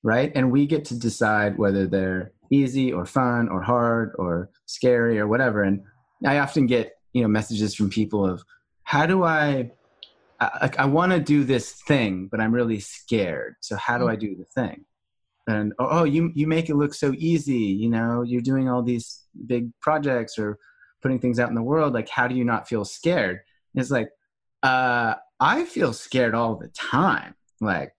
[0.02, 0.32] right?
[0.34, 5.26] And we get to decide whether they're easy or fun or hard or scary or
[5.26, 5.62] whatever.
[5.62, 5.82] And
[6.26, 8.42] I often get you know messages from people of
[8.84, 9.70] how do I
[10.40, 13.54] I, I want to do this thing, but I'm really scared.
[13.60, 14.84] So how do I do the thing?
[15.46, 17.58] And oh, oh, you you make it look so easy.
[17.58, 20.58] You know, you're doing all these big projects or
[21.00, 21.94] putting things out in the world.
[21.94, 23.40] Like, how do you not feel scared?
[23.74, 24.08] And it's like,
[24.62, 27.34] uh, I feel scared all the time.
[27.60, 27.92] Like,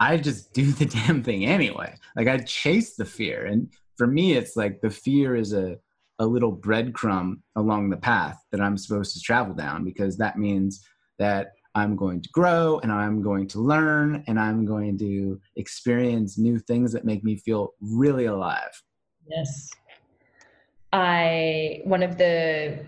[0.00, 1.94] I just do the damn thing anyway.
[2.16, 3.46] Like I chase the fear.
[3.46, 5.76] And for me, it's like the fear is a,
[6.18, 10.86] a little breadcrumb along the path that I'm supposed to travel down because that means
[11.18, 16.38] that I'm going to grow and I'm going to learn and I'm going to experience
[16.38, 18.82] new things that make me feel really alive.
[19.28, 19.68] Yes.
[20.92, 22.86] I, one of the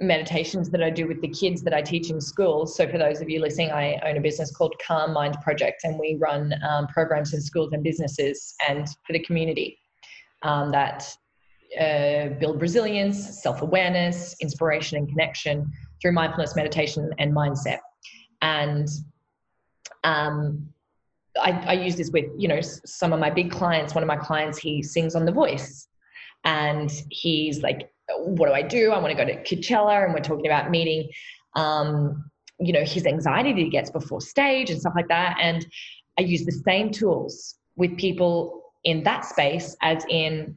[0.00, 2.76] meditations that I do with the kids that I teach in schools.
[2.76, 5.98] So, for those of you listening, I own a business called Calm Mind Project, and
[5.98, 9.78] we run um, programs in schools and businesses and for the community
[10.42, 11.08] um, that
[11.80, 15.70] uh, build resilience, self awareness, inspiration, and connection
[16.00, 17.78] through mindfulness, meditation, and mindset.
[18.42, 18.88] And
[20.02, 20.68] um,
[21.40, 23.94] I, I use this with you know some of my big clients.
[23.94, 25.88] One of my clients, he sings on The Voice,
[26.44, 28.92] and he's like what do I do?
[28.92, 31.08] I want to go to Coachella, and we're talking about meeting,
[31.56, 32.24] um,
[32.58, 35.36] you know, his anxiety that he gets before stage and stuff like that.
[35.40, 35.66] And
[36.18, 40.56] I use the same tools with people in that space as in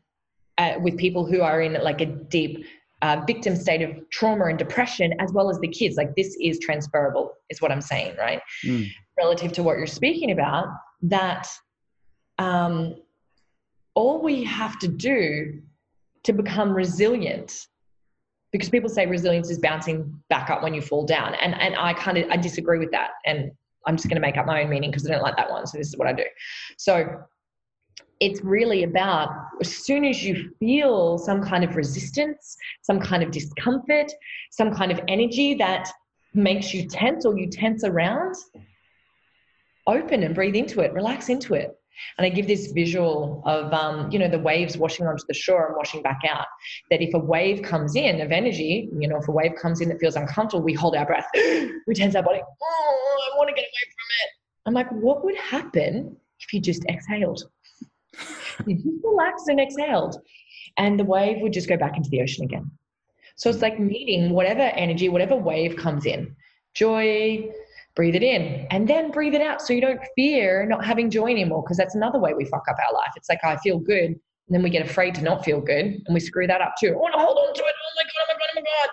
[0.58, 2.66] uh, with people who are in like a deep
[3.02, 5.98] uh, victim state of trauma and depression, as well as the kids.
[5.98, 8.42] Like this is transferable, is what I'm saying, right?
[8.66, 8.88] Mm.
[9.18, 10.68] Relative to what you're speaking about,
[11.04, 11.48] that
[12.40, 12.96] um,
[13.94, 15.62] all we have to do
[16.28, 17.68] to become resilient.
[18.52, 21.34] Because people say resilience is bouncing back up when you fall down.
[21.36, 23.12] And and i kind of i disagree with that.
[23.26, 23.52] And
[23.86, 25.66] i'm just going to make up my own meaning because i don't like that one.
[25.68, 26.24] So this is what i do.
[26.78, 27.24] So
[28.20, 29.30] it's really about
[29.62, 34.12] as soon as you feel some kind of resistance some kind of discomfort
[34.50, 35.88] some kind of energy that
[36.34, 38.34] makes you tense or you tense around
[39.88, 40.94] open and breathe into it.
[40.94, 41.72] Relax into it
[42.18, 45.68] and I give this visual of, um, you know, the waves washing onto the shore
[45.68, 46.46] and washing back out.
[46.92, 49.90] That if a wave comes in of energy, you know, if a wave comes in
[49.90, 52.42] that feels uncomfortable, we hold our breath, we tense our body.
[52.42, 54.30] Oh, I want to get away from it.
[54.66, 57.44] I'm like, what would happen if you just exhaled?
[58.66, 60.18] you just relaxed and exhaled,
[60.78, 62.72] and the wave would just go back into the ocean again.
[63.36, 66.36] So it's like meeting whatever energy, whatever wave comes in
[66.78, 67.50] joy,
[67.98, 71.26] breathe it in and then breathe it out so you don't fear not having joy
[71.26, 73.12] anymore because that's another way we fuck up our life.
[73.18, 74.20] It's like oh, i feel good and
[74.52, 76.96] then we get afraid to not feel good and we screw that up too.
[76.96, 77.74] Oh to hold on to it.
[77.86, 78.90] Oh my god oh my god oh my god.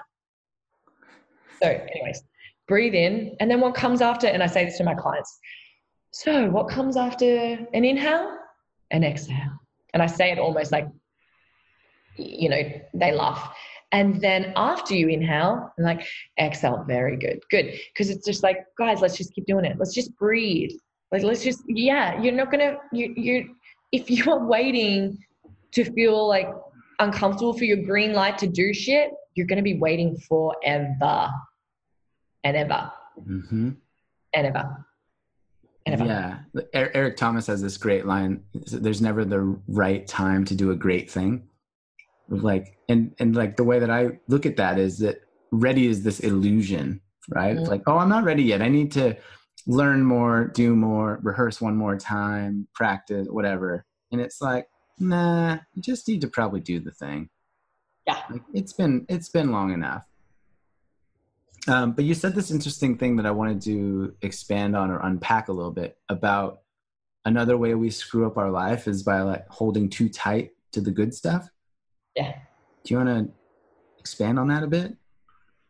[1.63, 2.23] So anyways
[2.67, 5.39] breathe in and then what comes after and i say this to my clients
[6.13, 7.27] so what comes after
[7.75, 8.39] an inhale?
[8.91, 9.59] An exhale.
[9.93, 10.89] And i say it almost like
[12.17, 12.63] you know
[12.95, 13.55] they laugh
[13.95, 16.05] and then after you inhale and like
[16.41, 17.79] exhale, very good, good.
[17.93, 19.79] Because it's just like, guys, let's just keep doing it.
[19.79, 20.73] Let's just breathe.
[21.13, 23.55] Like, let's just, yeah, you're not gonna, you, you,
[23.93, 25.17] if you are waiting
[25.75, 26.49] to feel like
[26.99, 31.31] uncomfortable for your green light to do shit, you're gonna be waiting forever
[32.43, 32.91] and ever.
[33.25, 33.71] Mm-hmm.
[34.35, 34.87] And ever.
[35.87, 36.05] And ever.
[36.05, 36.63] Yeah.
[36.73, 41.09] Eric Thomas has this great line there's never the right time to do a great
[41.09, 41.49] thing
[42.29, 45.21] like and and like the way that i look at that is that
[45.51, 47.57] ready is this illusion right?
[47.57, 47.67] Mm-hmm.
[47.67, 48.63] like oh i'm not ready yet.
[48.63, 49.17] I need to
[49.67, 53.87] learn more do more rehearse one more time practice whatever.
[54.13, 54.69] And it's like
[54.99, 57.31] nah you just need to probably do the thing.
[58.07, 58.21] Yeah.
[58.31, 60.05] Like, it's been it's been long enough.
[61.67, 65.49] Um, but you said this interesting thing that i wanted to expand on or unpack
[65.49, 66.61] a little bit about
[67.25, 70.91] another way we screw up our life is by like holding too tight to the
[70.91, 71.49] good stuff
[72.17, 72.35] yeah.
[72.85, 73.33] Do you want to
[73.99, 74.95] expand on that a bit?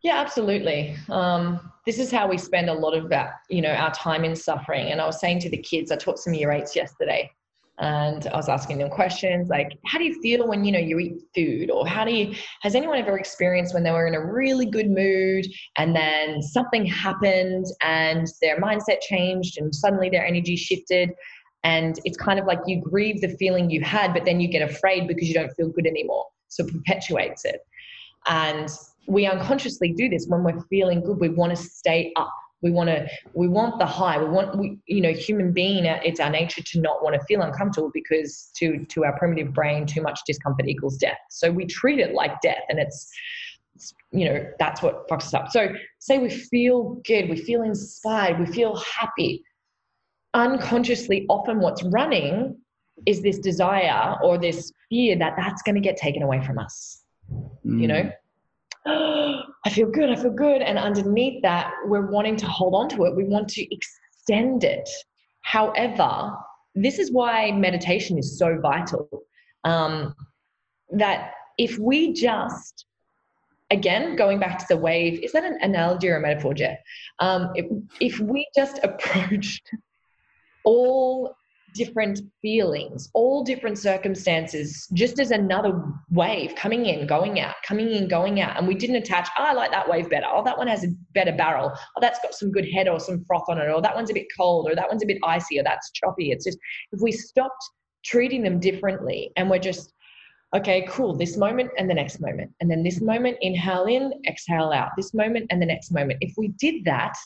[0.03, 0.97] Yeah, absolutely.
[1.09, 4.37] Um, this is how we spend a lot of that, you know, our time in
[4.37, 4.93] suffering.
[4.93, 7.31] And I was saying to the kids, I taught some year eights yesterday,
[7.79, 10.99] and I was asking them questions like, "How do you feel when you know you
[10.99, 14.25] eat food?" Or "How do you?" Has anyone ever experienced when they were in a
[14.25, 20.55] really good mood and then something happened and their mindset changed and suddenly their energy
[20.55, 21.11] shifted?
[21.65, 24.63] And it's kind of like you grieve the feeling you had, but then you get
[24.63, 27.61] afraid because you don't feel good anymore so it perpetuates it.
[28.27, 28.69] And
[29.07, 31.19] we unconsciously do this when we're feeling good.
[31.19, 32.33] We want to stay up.
[32.63, 33.07] We want to.
[33.35, 34.17] We want the high.
[34.17, 34.57] We want.
[34.57, 35.87] We, you know, human being.
[35.87, 39.53] Uh, it's our nature to not want to feel uncomfortable because to to our primitive
[39.53, 41.19] brain, too much discomfort equals death.
[41.29, 43.11] So we treat it like death, and it's
[44.13, 48.39] you know that's what fucks us up so say we feel good we feel inspired
[48.39, 49.43] we feel happy
[50.35, 52.57] unconsciously often what's running
[53.07, 57.03] is this desire or this fear that that's going to get taken away from us.
[57.67, 57.81] Mm.
[57.81, 58.13] You know,
[59.67, 60.63] I feel good, I feel good.
[60.63, 64.89] And underneath that, we're wanting to hold on to it, we want to extend it.
[65.43, 66.33] However,
[66.75, 69.09] this is why meditation is so vital.
[69.65, 70.15] Um,
[70.91, 72.87] that if we just
[73.71, 76.79] again going back to the wave is that an analogy or a metaphor Jeff?
[77.19, 77.67] Um, if,
[78.01, 79.71] if we just approached
[80.65, 81.35] all
[81.75, 88.07] different feelings, all different circumstances, just as another wave coming in, going out, coming in,
[88.07, 88.57] going out.
[88.57, 90.27] And we didn't attach, oh, I like that wave better.
[90.29, 91.73] Oh, that one has a better barrel.
[91.75, 93.69] Oh, that's got some good head or some froth on it.
[93.69, 94.71] Or that one's a bit cold.
[94.71, 95.59] Or that one's a bit icy.
[95.59, 96.31] Or that's choppy.
[96.31, 96.59] It's just,
[96.93, 97.65] if we stopped
[98.05, 99.93] treating them differently and we're just,
[100.55, 102.53] okay, cool, this moment and the next moment.
[102.61, 104.91] And then this moment, inhale in, exhale out.
[104.97, 106.19] This moment and the next moment.
[106.21, 107.17] If we did that,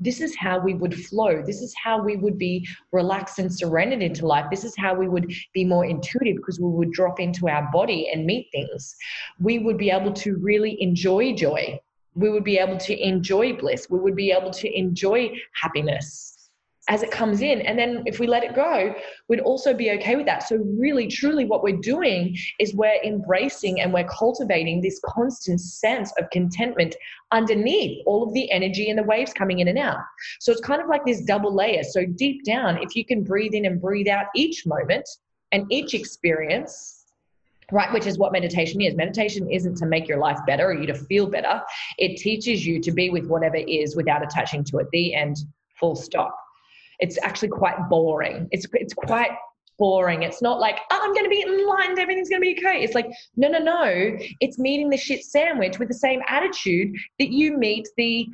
[0.00, 1.42] this is how we would flow.
[1.42, 4.46] This is how we would be relaxed and surrendered into life.
[4.50, 8.08] This is how we would be more intuitive because we would drop into our body
[8.12, 8.96] and meet things.
[9.40, 11.80] We would be able to really enjoy joy.
[12.14, 13.88] We would be able to enjoy bliss.
[13.90, 15.30] We would be able to enjoy
[15.60, 16.37] happiness
[16.88, 17.60] as it comes in.
[17.60, 18.94] And then if we let it go,
[19.28, 20.48] we'd also be okay with that.
[20.48, 26.12] So, really, truly, what we're doing is we're embracing and we're cultivating this constant sense
[26.18, 26.96] of contentment
[27.30, 29.98] underneath all of the energy and the waves coming in and out.
[30.40, 31.82] So, it's kind of like this double layer.
[31.84, 35.08] So, deep down, if you can breathe in and breathe out each moment
[35.52, 36.94] and each experience,
[37.70, 40.86] right which is what meditation is meditation isn't to make your life better or you
[40.86, 41.60] to feel better
[41.98, 45.36] it teaches you to be with whatever is without attaching to it the end
[45.78, 46.34] full stop
[46.98, 48.48] it's actually quite boring.
[48.50, 49.30] It's it's quite
[49.78, 50.24] boring.
[50.24, 52.82] It's not like, oh, I'm going to be enlightened, everything's going to be okay.
[52.82, 54.18] It's like, no, no, no.
[54.40, 58.26] It's meeting the shit sandwich with the same attitude that you meet the,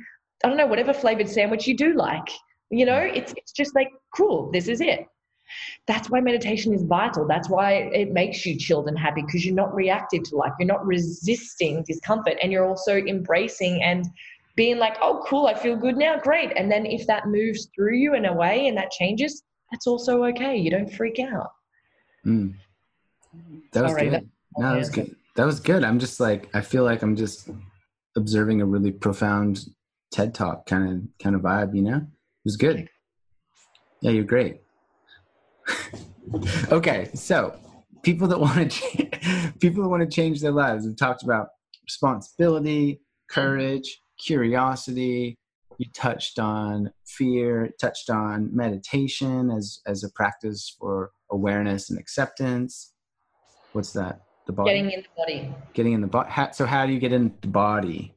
[0.43, 2.27] I don't know, whatever flavored sandwich you do like.
[2.71, 5.05] You know, it's it's just like, cool, this is it.
[5.85, 7.27] That's why meditation is vital.
[7.27, 10.53] That's why it makes you chilled and happy because you're not reactive to life.
[10.59, 14.07] You're not resisting discomfort and you're also embracing and
[14.55, 16.53] being like, oh, cool, I feel good now, great.
[16.55, 20.23] And then if that moves through you in a way and that changes, that's also
[20.25, 20.55] okay.
[20.55, 21.51] You don't freak out.
[22.25, 22.55] Mm.
[23.73, 24.13] That was Sorry, good.
[24.13, 24.23] That,
[24.57, 25.15] no, that was good.
[25.35, 25.83] That was good.
[25.83, 27.49] I'm just like, I feel like I'm just
[28.15, 29.65] observing a really profound
[30.11, 31.97] TED talk kind of kind of vibe, you know?
[31.97, 32.87] It was good.
[34.01, 34.61] Yeah, you're great.
[36.71, 37.55] okay, so
[38.03, 40.85] people that want to people that want to change their lives.
[40.85, 41.47] We've talked about
[41.83, 45.37] responsibility, courage, curiosity.
[45.77, 52.93] You touched on fear touched on meditation as as a practice for awareness and acceptance.
[53.73, 54.21] What's that?
[54.45, 54.69] The body?
[54.69, 55.55] Getting in the body.
[55.73, 58.15] Getting in the body so how do you get in the body?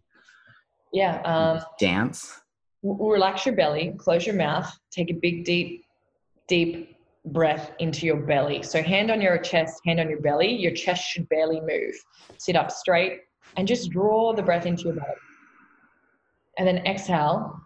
[0.93, 2.41] Yeah um, dance?
[2.85, 5.85] relax your belly close your mouth take a big deep
[6.47, 6.97] deep
[7.33, 8.63] breath into your belly.
[8.63, 10.55] So hand on your chest hand on your belly.
[10.55, 11.95] Your chest should barely move.
[12.39, 13.21] Sit up straight
[13.57, 15.17] and just draw the breath into your belly
[16.59, 17.59] and then exhale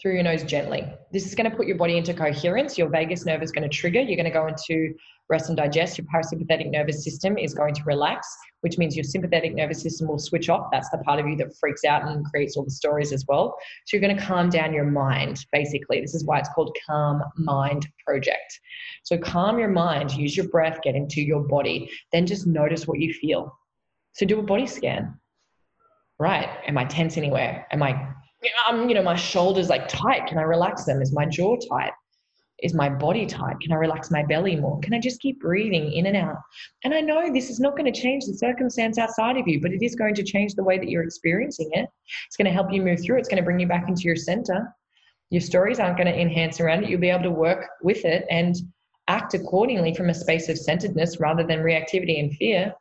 [0.00, 0.84] through your nose gently.
[1.12, 2.76] This is going to put your body into coherence.
[2.76, 4.00] Your vagus nerve is going to trigger.
[4.00, 4.94] You're going to go into
[5.28, 5.96] rest and digest.
[5.96, 8.28] Your parasympathetic nervous system is going to relax,
[8.60, 10.68] which means your sympathetic nervous system will switch off.
[10.70, 13.56] That's the part of you that freaks out and creates all the stories as well.
[13.86, 16.00] So you're going to calm down your mind, basically.
[16.00, 18.60] This is why it's called Calm Mind Project.
[19.02, 23.00] So calm your mind, use your breath, get into your body, then just notice what
[23.00, 23.56] you feel.
[24.12, 25.18] So do a body scan
[26.18, 27.66] right, am I tense anywhere?
[27.70, 28.08] Am I,
[28.68, 30.26] um, you know, my shoulders like tight?
[30.26, 31.02] Can I relax them?
[31.02, 31.92] Is my jaw tight?
[32.62, 33.60] Is my body tight?
[33.60, 34.80] Can I relax my belly more?
[34.80, 36.36] Can I just keep breathing in and out?
[36.84, 39.72] And I know this is not going to change the circumstance outside of you, but
[39.72, 41.86] it is going to change the way that you're experiencing it.
[42.26, 43.18] It's going to help you move through.
[43.18, 44.74] It's going to bring you back into your center.
[45.28, 46.88] Your stories aren't going to enhance around it.
[46.88, 48.56] You'll be able to work with it and
[49.08, 52.72] act accordingly from a space of centeredness rather than reactivity and fear.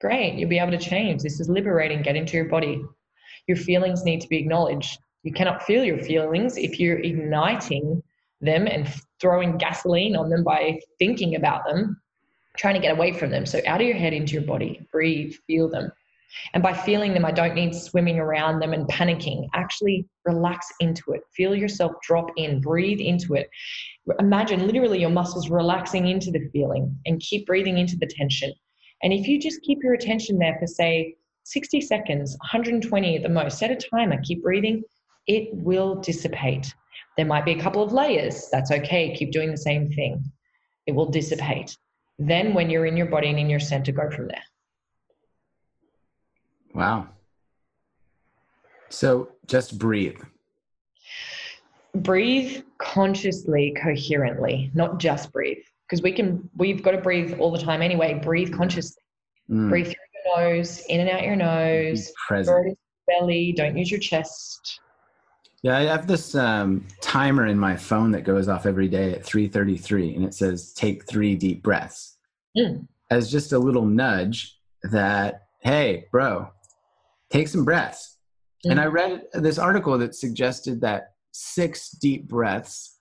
[0.00, 1.22] Great, you'll be able to change.
[1.22, 2.02] This is liberating.
[2.02, 2.84] Get into your body.
[3.46, 4.98] Your feelings need to be acknowledged.
[5.22, 8.02] You cannot feel your feelings if you're igniting
[8.40, 8.88] them and
[9.20, 12.00] throwing gasoline on them by thinking about them,
[12.58, 13.46] trying to get away from them.
[13.46, 15.90] So, out of your head into your body, breathe, feel them.
[16.52, 19.48] And by feeling them, I don't need swimming around them and panicking.
[19.54, 21.22] Actually, relax into it.
[21.34, 23.48] Feel yourself drop in, breathe into it.
[24.18, 28.52] Imagine literally your muscles relaxing into the feeling and keep breathing into the tension.
[29.02, 33.28] And if you just keep your attention there for, say, 60 seconds, 120 at the
[33.28, 34.82] most, set a timer, keep breathing,
[35.26, 36.74] it will dissipate.
[37.16, 38.48] There might be a couple of layers.
[38.50, 39.14] That's okay.
[39.14, 40.24] Keep doing the same thing.
[40.86, 41.76] It will dissipate.
[42.18, 44.42] Then, when you're in your body and in your center, go from there.
[46.74, 47.08] Wow.
[48.88, 50.18] So just breathe.
[51.94, 57.58] Breathe consciously, coherently, not just breathe because we can we've got to breathe all the
[57.58, 58.20] time anyway.
[58.22, 59.02] Breathe consciously.
[59.50, 59.68] Mm.
[59.68, 62.12] breathe through your nose in and out your nose.
[62.26, 62.76] Present.
[63.06, 63.52] Belly.
[63.56, 64.80] Don't use your chest.
[65.62, 69.24] Yeah i have this um, timer in my phone that goes off every day at
[69.24, 72.18] 3.33 and it says take three deep breaths.
[72.56, 72.86] Mm.
[73.10, 76.48] as just a little nudge that hey bro
[77.30, 78.18] take some breaths.
[78.66, 78.72] Mm.
[78.72, 82.95] and i read this article that suggested that six deep breaths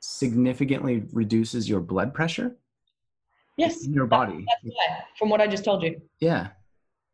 [0.00, 2.56] significantly reduces your blood pressure
[3.56, 3.84] yes.
[3.84, 4.44] in your body.
[5.18, 6.00] From what i just told you.
[6.18, 6.48] Yeah.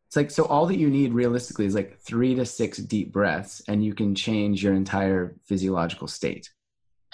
[0.07, 3.61] It's like so all that you need realistically is like three to six deep breaths
[3.67, 6.51] and you can change your entire physiological state.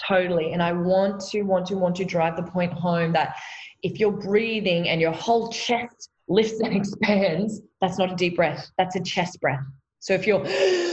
[0.07, 0.53] Totally.
[0.53, 3.35] And i want to want to want to drive the point home that
[3.81, 8.69] if you're breathing and your whole chest lifts and expands, that's not a deep breath.
[8.77, 9.63] That's a chest breath.
[9.99, 10.45] So if you're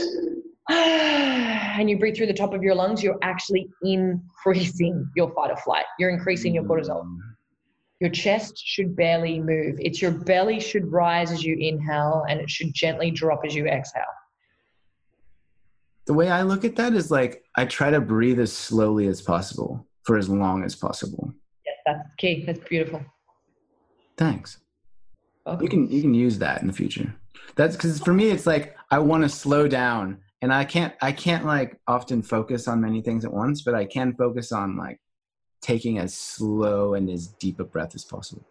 [1.79, 5.57] and you breathe through the top of your lungs, you're actually increasing your fight or
[5.57, 5.85] flight.
[5.99, 7.03] You're increasing your cortisol.
[7.03, 7.17] Mm.
[7.99, 9.75] Your chest should barely move.
[9.79, 13.67] It's your belly should rise as you inhale and it should gently drop as you
[13.67, 14.03] exhale.
[16.05, 19.21] The way I look at that is like I try to breathe as slowly as
[19.21, 21.33] possible for as long as possible.
[21.65, 22.43] Yes, that's key.
[22.45, 23.05] That's beautiful.
[24.17, 24.57] Thanks.
[25.45, 25.63] Okay.
[25.63, 27.13] You can you can use that in the future.
[27.55, 31.11] That's because for me it's like I want to slow down and I can't I
[31.11, 34.99] can't like often focus on many things at once, but I can focus on like
[35.61, 38.45] taking as slow and as deep a breath as possible.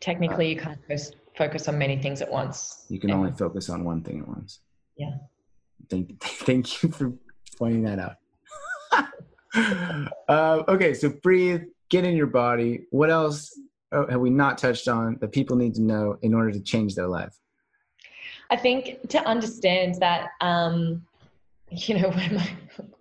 [0.00, 0.80] Technically, you can't
[1.36, 2.84] focus on many things at once.
[2.88, 4.60] You can only focus on one thing at once.
[4.96, 5.12] Yeah.
[5.88, 7.12] Thank, thank you for
[7.56, 8.16] pointing that out.
[10.28, 12.86] uh, okay, so breathe, get in your body.
[12.90, 13.58] What else
[13.92, 16.94] oh, have we not touched on that people need to know in order to change
[16.94, 17.34] their life?
[18.50, 21.02] I think to understand that, um,
[21.70, 22.50] you know, when my,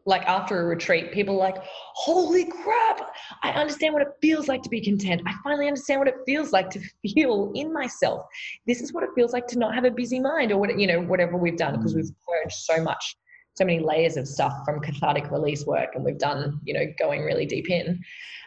[0.06, 1.58] like after a retreat, people are like,
[1.94, 5.22] holy crap, I understand what it feels like to be content.
[5.26, 8.26] I finally understand what it feels like to feel in myself.
[8.66, 10.88] This is what it feels like to not have a busy mind or what, you
[10.88, 13.18] know, whatever we've done because we've purged so much,
[13.56, 17.24] so many layers of stuff from cathartic release work and we've done, you know, going
[17.24, 18.00] really deep in.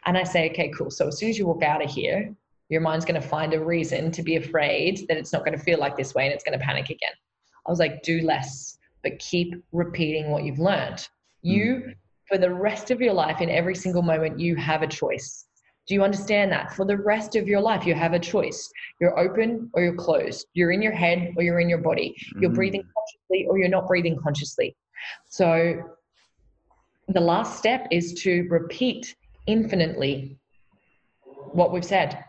[0.06, 0.90] And I say, okay, cool.
[0.90, 2.34] So as soon as you walk out of here,
[2.70, 5.62] your mind's going to find a reason to be afraid that it's not going to
[5.62, 7.12] feel like this way and it's going to panic again.
[7.66, 11.06] I was like, do less, but keep repeating what you've learned.
[11.42, 11.94] You, mm.
[12.26, 15.46] for the rest of your life, in every single moment, you have a choice.
[15.88, 16.72] Do you understand that?
[16.74, 18.70] For the rest of your life, you have a choice.
[19.00, 20.46] You're open or you're closed.
[20.54, 22.14] You're in your head or you're in your body.
[22.38, 22.54] You're mm.
[22.54, 24.76] breathing consciously or you're not breathing consciously.
[25.28, 25.74] So,
[27.08, 29.16] the last step is to repeat
[29.48, 30.38] infinitely
[31.52, 32.24] what we've said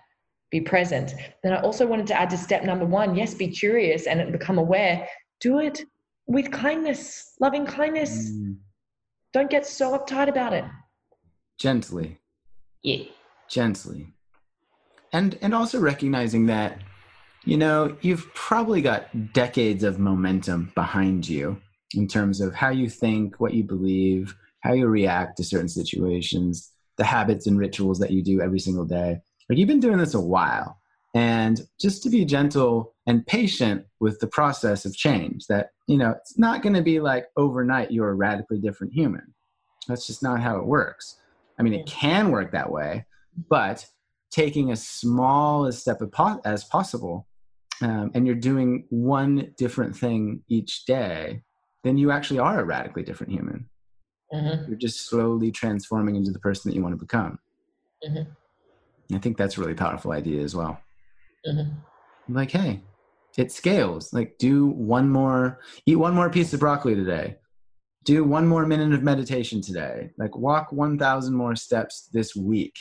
[0.52, 1.14] be present.
[1.44, 4.58] Then I also wanted to add to step number one yes, be curious and become
[4.58, 5.08] aware.
[5.40, 5.82] Do it
[6.28, 8.32] with kindness, loving kindness.
[8.32, 8.58] Mm.
[9.34, 10.66] Don't get so uptight about it.
[11.58, 12.20] Gently.
[12.84, 13.06] Yeah.
[13.50, 14.14] Gently.
[15.14, 16.80] And and also recognizing that
[17.44, 21.60] you know, you've probably got decades of momentum behind you
[21.96, 26.72] in terms of how you think, what you believe, how you react to certain situations,
[26.98, 29.20] the habits and rituals that you do every single day.
[29.52, 30.80] Like you've been doing this a while.
[31.14, 36.12] And just to be gentle and patient with the process of change, that, you know,
[36.12, 39.34] it's not going to be like overnight you're a radically different human.
[39.90, 41.18] That's just not how it works.
[41.60, 43.04] I mean, it can work that way,
[43.50, 43.86] but
[44.32, 46.02] taking as small a step
[46.46, 47.28] as possible,
[47.82, 51.42] um, and you're doing one different thing each day,
[51.84, 53.70] then you actually are a radically different human.
[54.34, 54.70] Mm-hmm.
[54.70, 57.38] You're just slowly transforming into the person that you want to become.
[58.08, 58.32] Mm-hmm.
[59.14, 60.80] I think that's a really powerful idea as well.
[61.48, 62.34] Mm-hmm.
[62.34, 62.82] Like, hey,
[63.38, 64.14] it scales.
[64.14, 67.38] Like, do one more, eat one more piece of broccoli today.
[68.04, 70.12] Do one more minute of meditation today.
[70.18, 72.74] Like, walk 1,000 more steps this week.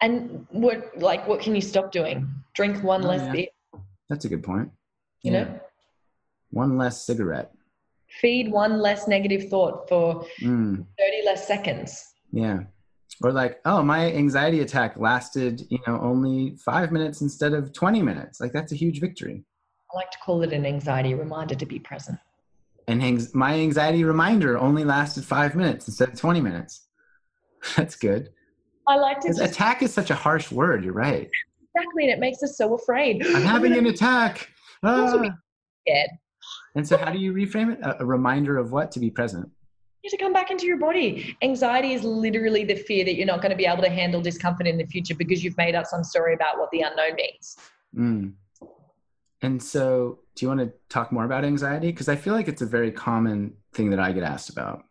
[0.00, 2.28] And what, like, what can you stop doing?
[2.54, 3.32] Drink one oh, less yeah.
[3.32, 3.46] beer.
[4.08, 4.70] That's a good point.
[5.22, 5.44] You yeah.
[5.44, 5.60] know?
[6.50, 7.52] One less cigarette.
[8.20, 10.86] Feed one less negative thought for mm.
[10.98, 12.14] 30 less seconds.
[12.32, 12.60] Yeah
[13.22, 18.02] or like oh my anxiety attack lasted you know only five minutes instead of 20
[18.02, 18.40] minutes.
[18.40, 19.44] Like that's a huge victory.
[19.92, 22.18] I like to call it an anxiety reminder to be present.
[22.88, 26.86] And my anxiety reminder only lasted five minutes instead of 20 minutes.
[27.76, 28.30] That's good.
[28.86, 31.28] I like to just, attack is such a harsh word you're right.
[31.74, 33.26] Exactly and it makes us so afraid.
[33.26, 34.50] I'm having an attack.
[34.82, 35.08] Ah.
[35.08, 36.10] scared.
[36.76, 37.80] And so how do you reframe it?
[37.80, 38.92] A, a reminder of what?
[38.92, 39.50] To be present
[40.10, 41.36] to come back into your body.
[41.42, 44.66] Anxiety is literally the fear that you're not going to be able to handle discomfort
[44.66, 47.56] in the future because you've made up some story about what the unknown means.
[47.96, 48.32] Mm.
[49.42, 51.88] And so, do you want to talk more about anxiety?
[51.88, 54.84] Because I feel like it's a very common thing that I get asked about.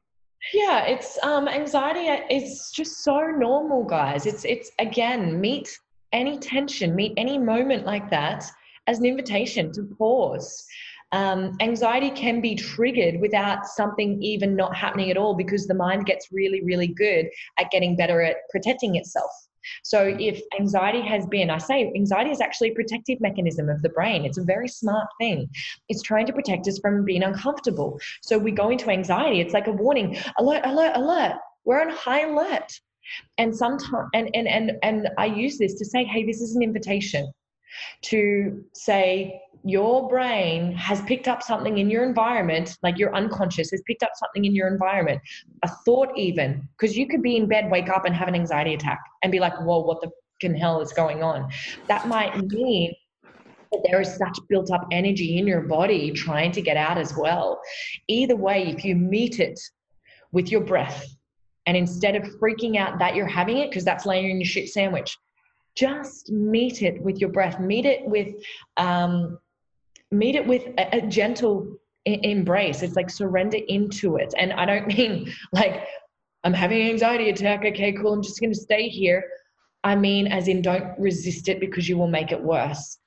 [0.54, 4.28] Yeah, it's um, anxiety is just so normal, guys.
[4.28, 5.78] It's it's again meet
[6.14, 8.46] any tension, meet any moment like that
[8.88, 10.66] as an invitation to pause
[11.16, 16.06] um, anxiety can be triggered without something even not happening at all because the mind
[16.06, 19.32] gets really, really good at getting better at protecting itself.
[19.84, 23.90] So if anxiety has been, I say anxiety is actually a protective mechanism of the
[23.90, 24.26] brain.
[24.26, 25.50] It's a very smart thing.
[25.88, 27.98] It's trying to protect us from being uncomfortable.
[28.22, 31.38] So we go into anxiety, it's like a warning, alert, alert, alert.
[31.64, 32.70] We're on high alert.
[33.38, 36.62] And sometimes and and and and I use this to say, hey, this is an
[36.62, 37.32] invitation
[38.04, 43.82] to say your brain has picked up something in your environment, like your unconscious has
[43.88, 45.20] picked up something in your environment,
[45.64, 48.76] a thought even, because you could be in bed, wake up and have an anxiety
[48.76, 51.50] attack and be like, whoa, what the fucking hell is going on?
[51.88, 52.94] That might mean
[53.72, 57.18] that there is such built up energy in your body trying to get out as
[57.18, 57.60] well.
[58.08, 59.60] Either way, if you meet it
[60.32, 61.08] with your breath,
[61.66, 64.70] and instead of freaking out that you're having it, because that's laying in your shit
[64.70, 65.18] sandwich,
[65.74, 67.60] just meet it with your breath.
[67.60, 68.36] Meet it with,
[68.78, 69.40] um,
[70.12, 72.84] meet it with a, a gentle embrace.
[72.84, 74.34] It's like surrender into it.
[74.38, 75.88] And I don't mean like
[76.44, 77.66] I'm having an anxiety attack.
[77.66, 78.14] Okay, cool.
[78.14, 79.24] I'm just going to stay here.
[79.84, 82.98] I mean, as in, don't resist it because you will make it worse.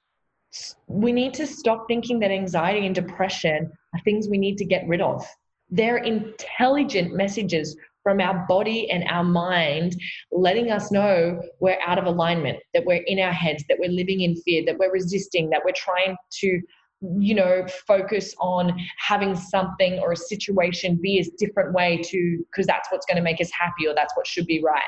[0.86, 4.86] We need to stop thinking that anxiety and depression are things we need to get
[4.86, 5.24] rid of.
[5.70, 9.94] They're intelligent messages from our body and our mind,
[10.32, 14.22] letting us know we're out of alignment, that we're in our heads, that we're living
[14.22, 16.60] in fear, that we're resisting, that we're trying to
[17.00, 22.66] you know focus on having something or a situation be a different way to because
[22.66, 24.82] that's what's going to make us happy or that's what should be right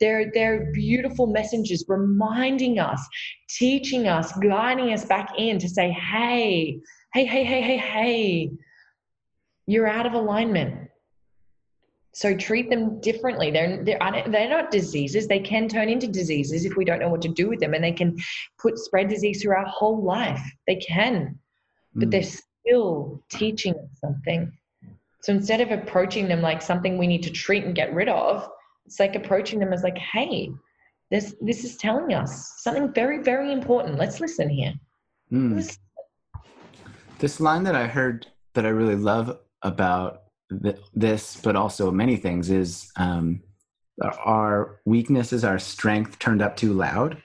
[0.00, 3.06] they're they're beautiful messengers reminding us
[3.50, 6.78] teaching us guiding us back in to say hey
[7.12, 8.50] hey hey hey hey hey
[9.66, 10.88] you're out of alignment
[12.12, 13.50] so treat them differently.
[13.50, 15.28] They're, they're, they're not diseases.
[15.28, 17.72] They can turn into diseases if we don't know what to do with them.
[17.72, 18.16] And they can
[18.58, 20.42] put spread disease through our whole life.
[20.66, 21.38] They can,
[21.94, 22.10] but mm.
[22.10, 24.52] they're still teaching us something.
[25.22, 28.48] So instead of approaching them like something we need to treat and get rid of,
[28.86, 30.50] it's like approaching them as like, hey,
[31.10, 33.98] this this is telling us something very, very important.
[33.98, 34.74] Let's listen here.
[35.30, 35.76] Mm.
[37.18, 40.22] This line that I heard that I really love about
[40.62, 43.42] th- this, but also many things, is um,
[44.24, 47.22] our weaknesses, our strength turned up too loud.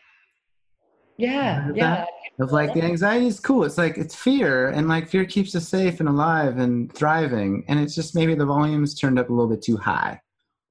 [1.18, 2.06] Yeah, yeah.
[2.38, 3.64] Of like the anxiety is cool.
[3.64, 7.64] It's like it's fear, and like fear keeps us safe and alive and thriving.
[7.70, 10.20] And it's just maybe the volume's turned up a little bit too high.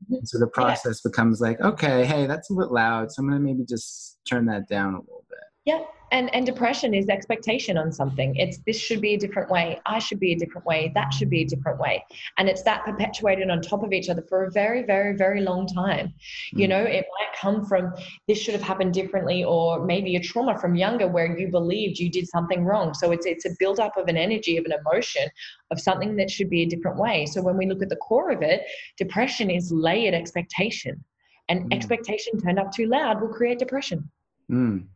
[0.05, 0.15] Mm-hmm.
[0.17, 1.09] And so the process yeah.
[1.11, 3.11] becomes like, okay, hey, that's a bit loud.
[3.11, 5.39] So I'm gonna maybe just turn that down a little bit.
[5.65, 5.85] Yeah,
[6.15, 8.37] and and depression is expectation on something.
[8.37, 9.81] It's this should be a different way.
[9.85, 10.93] I should be a different way.
[10.95, 12.05] That should be a different way.
[12.39, 15.67] And it's that perpetuated on top of each other for a very very very long
[15.67, 16.07] time.
[16.55, 16.61] Mm.
[16.61, 17.93] you know it might come from
[18.29, 22.09] this should have happened differently or maybe a trauma from younger where you believed you
[22.09, 22.95] did something wrong.
[22.95, 25.27] So it's it's a build up of an energy of an emotion
[25.73, 27.27] of something that should be a different way.
[27.27, 28.63] So when we look at the core of it
[28.97, 31.05] depression is layered expectation.
[31.49, 31.75] And mm.
[31.77, 34.11] expectation turned up too loud will create depression.
[34.51, 34.87] Mm.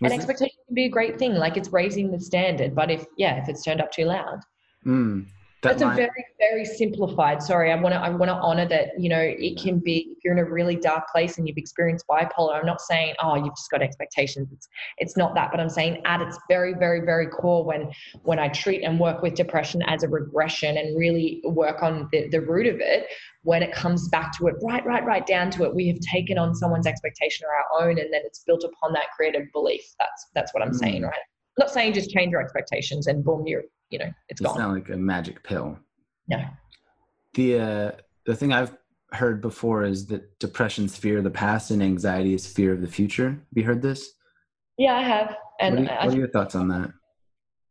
[0.00, 2.74] Was and expectation can be a great thing, like it's raising the standard.
[2.74, 4.40] But if yeah, if it's turned up too loud,
[4.84, 5.26] mm,
[5.64, 5.92] that that's line.
[5.92, 7.42] a very very simplified.
[7.42, 8.90] Sorry, I want to I want to honor that.
[8.98, 12.06] You know, it can be if you're in a really dark place and you've experienced
[12.08, 12.54] bipolar.
[12.54, 14.48] I'm not saying oh you've just got expectations.
[14.52, 17.90] It's it's not that, but I'm saying at its very very very core when
[18.22, 22.28] when I treat and work with depression as a regression and really work on the,
[22.28, 23.06] the root of it,
[23.42, 26.38] when it comes back to it, right, right, right down to it, we have taken
[26.38, 29.82] on someone's expectation or our own, and then it's built upon that creative belief.
[29.98, 30.78] That's that's what I'm mm.
[30.78, 31.12] saying, right?
[31.58, 34.50] Not saying just change your expectations and boom, you're you know it's, gone.
[34.50, 35.78] It's not like a magic pill.
[36.28, 36.42] No.
[37.34, 37.90] The uh,
[38.26, 38.76] the thing I've
[39.12, 42.88] heard before is that depression's fear of the past and anxiety is fear of the
[42.88, 43.30] future.
[43.30, 44.10] Have you heard this?
[44.76, 45.36] Yeah, I have.
[45.60, 46.92] And what are, you, what are your thoughts on that?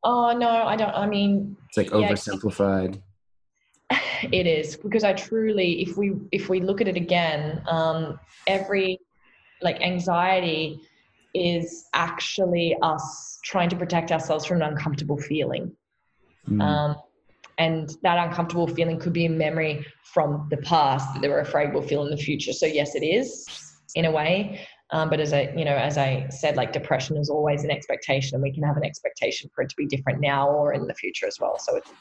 [0.03, 0.93] Oh no, I don't.
[0.93, 3.01] I mean, it's like yeah, oversimplified
[4.31, 8.99] it is because I truly, if we if we look at it again, um, every
[9.61, 10.81] like anxiety
[11.33, 15.71] is actually us trying to protect ourselves from an uncomfortable feeling.
[16.49, 16.61] Mm.
[16.61, 16.95] Um,
[17.57, 21.73] and that uncomfortable feeling could be a memory from the past that they were afraid
[21.73, 22.53] will feel in the future.
[22.53, 23.47] So yes, it is
[23.95, 24.67] in a way.
[24.91, 28.35] Um, but as I, you know, as I said, like depression is always an expectation,
[28.35, 30.93] and we can have an expectation for it to be different now or in the
[30.93, 31.57] future as well.
[31.57, 31.91] So, it's,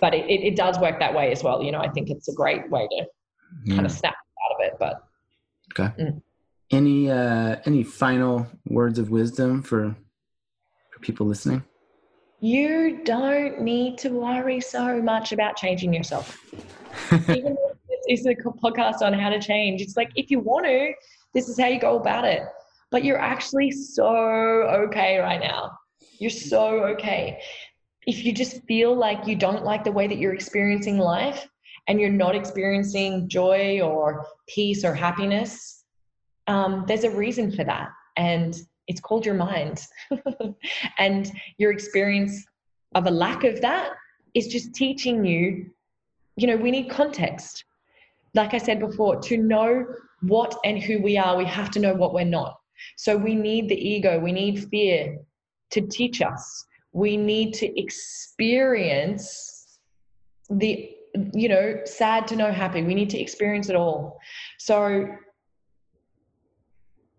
[0.00, 1.62] but it, it, it does work that way as well.
[1.62, 3.04] You know, I think it's a great way to
[3.64, 3.74] yeah.
[3.74, 4.76] kind of snap out of it.
[4.78, 5.02] But
[5.72, 6.22] okay, mm.
[6.70, 9.94] Any uh, any final words of wisdom for
[10.90, 11.64] for people listening?
[12.40, 16.38] You don't need to worry so much about changing yourself.
[17.12, 20.64] Even though this is a podcast on how to change, it's like if you want
[20.66, 20.92] to
[21.34, 22.42] this is how you go about it.
[22.90, 25.78] But you're actually so okay right now.
[26.18, 27.40] You're so okay.
[28.06, 31.46] If you just feel like you don't like the way that you're experiencing life
[31.86, 35.79] and you're not experiencing joy or peace or happiness,
[36.50, 37.90] um, there's a reason for that.
[38.16, 39.86] And it's called your mind.
[40.98, 42.44] and your experience
[42.96, 43.92] of a lack of that
[44.34, 45.70] is just teaching you,
[46.36, 47.64] you know, we need context.
[48.34, 49.86] Like I said before, to know
[50.22, 52.58] what and who we are, we have to know what we're not.
[52.96, 55.18] So we need the ego, we need fear
[55.70, 56.64] to teach us.
[56.92, 59.78] We need to experience
[60.48, 60.90] the,
[61.32, 62.82] you know, sad to know happy.
[62.82, 64.18] We need to experience it all.
[64.58, 65.06] So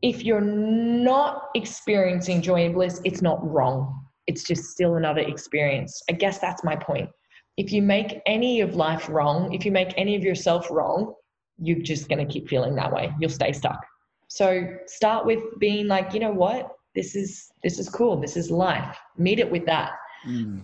[0.01, 3.97] if you're not experiencing joy and bliss, it's not wrong.
[4.27, 6.01] it's just still another experience.
[6.09, 7.09] I guess that's my point.
[7.57, 11.13] If you make any of life wrong, if you make any of yourself wrong,
[11.57, 13.13] you're just going to keep feeling that way.
[13.19, 13.79] You'll stay stuck.
[14.27, 16.69] So start with being like, you know what?
[16.95, 18.19] This is this is cool.
[18.21, 18.97] This is life.
[19.17, 19.91] Meet it with that
[20.25, 20.61] mm.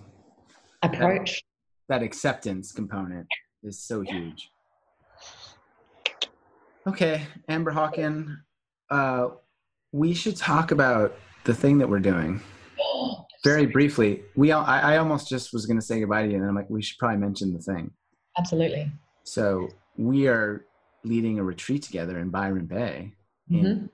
[0.83, 1.43] approach.
[1.89, 3.27] That, that, acceptance component
[3.63, 4.13] is so yeah.
[4.13, 4.49] huge.
[6.87, 8.37] Okay, Amber Hawken,
[8.89, 9.29] uh,
[9.91, 11.15] we should talk about
[11.45, 12.41] the thing that we're doing.
[13.43, 16.37] Very briefly, we all, I, I almost just was going to say goodbye to you,
[16.37, 17.91] and I'm like, we should probably mention the thing.
[18.37, 18.91] Absolutely.
[19.23, 20.65] So we are
[21.03, 23.13] leading a retreat together in Byron Bay
[23.49, 23.85] in mm-hmm.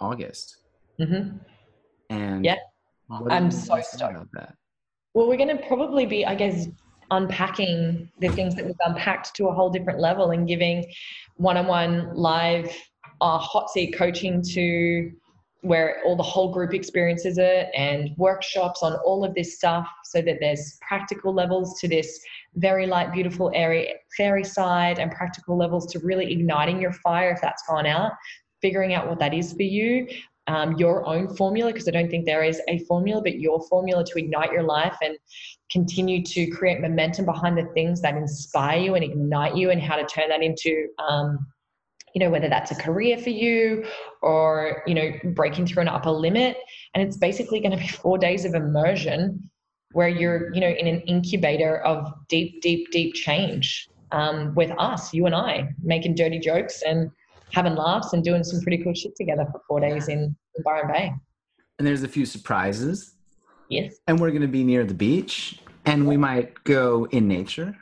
[0.00, 0.56] August.
[1.00, 1.36] Mm-hmm.
[2.10, 2.56] And yeah,
[3.10, 4.54] I'm so stoked about that.
[5.12, 6.68] Well, we're going to probably be, I guess,
[7.10, 10.84] unpacking the things that we've unpacked to a whole different level and giving
[11.36, 12.74] one-on-one live
[13.20, 15.12] uh, hot seat coaching to
[15.64, 20.20] where all the whole group experiences it and workshops on all of this stuff so
[20.20, 22.20] that there's practical levels to this
[22.56, 27.40] very light beautiful airy fairy side and practical levels to really igniting your fire if
[27.40, 28.12] that's gone out
[28.60, 30.06] figuring out what that is for you
[30.48, 34.04] um, your own formula because i don't think there is a formula but your formula
[34.04, 35.16] to ignite your life and
[35.70, 39.96] continue to create momentum behind the things that inspire you and ignite you and how
[39.96, 41.46] to turn that into um,
[42.14, 43.84] you know whether that's a career for you
[44.22, 46.56] or you know breaking through an upper limit.
[46.94, 49.50] And it's basically going to be four days of immersion
[49.92, 55.14] where you're you know in an incubator of deep deep deep change um, with us
[55.14, 57.10] you and i making dirty jokes and
[57.52, 60.88] having laughs and doing some pretty cool shit together for four days in, in byron
[60.92, 61.12] bay.
[61.78, 63.14] And there's a few surprises.
[63.68, 63.94] Yes.
[64.06, 67.76] And we're going to be near the beach and we might go in nature.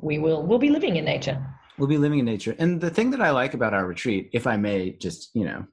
[0.00, 1.44] We will we'll be living in nature
[1.78, 2.54] we'll be living in nature.
[2.58, 5.64] And the thing that I like about our retreat, if I may just, you know,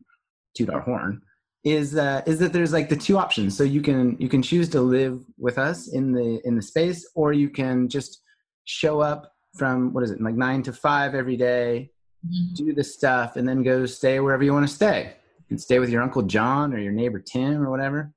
[0.56, 1.22] toot our horn,
[1.64, 3.58] is uh, is that there's like the two options.
[3.58, 7.10] So you can you can choose to live with us in the in the space,
[7.16, 8.22] or you can just
[8.66, 11.90] show up from what is it like nine to five every day,
[12.26, 12.54] mm-hmm.
[12.54, 15.14] do the stuff, and then go stay wherever you want to stay.
[15.40, 18.14] You can stay with your uncle John or your neighbor Tim or whatever,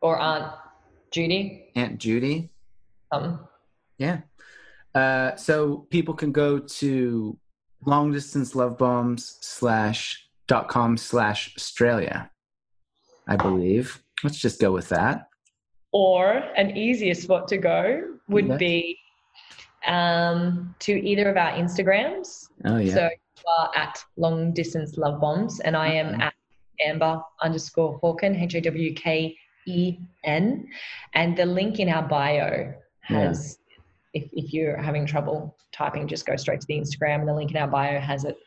[0.00, 0.52] or Aunt
[1.12, 1.70] Judy.
[1.76, 2.50] Aunt Judy.
[3.12, 3.46] Um.
[3.98, 4.22] Yeah.
[4.94, 7.36] Uh, so people can go to
[7.84, 12.30] long distance love bombs slash dot com slash Australia,
[13.26, 14.02] I believe.
[14.22, 15.28] Let's just go with that.
[15.92, 18.58] Or an easier spot to go would yes.
[18.58, 18.98] be
[19.86, 22.48] um, to either of our Instagrams.
[22.64, 22.94] Oh yeah.
[22.94, 26.34] So you are at long distance love bombs, and I am at
[26.80, 29.36] Amber underscore Hawken H A W K
[29.66, 30.68] E N,
[31.14, 33.58] and the link in our bio has
[34.14, 37.50] if, if you're having trouble typing, just go straight to the Instagram and the link
[37.50, 38.38] in our bio has it.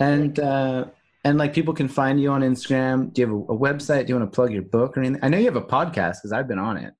[0.00, 0.86] And uh,
[1.24, 3.12] and like people can find you on Instagram.
[3.12, 4.06] Do you have a, a website?
[4.06, 5.20] Do you want to plug your book or anything?
[5.22, 6.94] I know you have a podcast because I've been on it.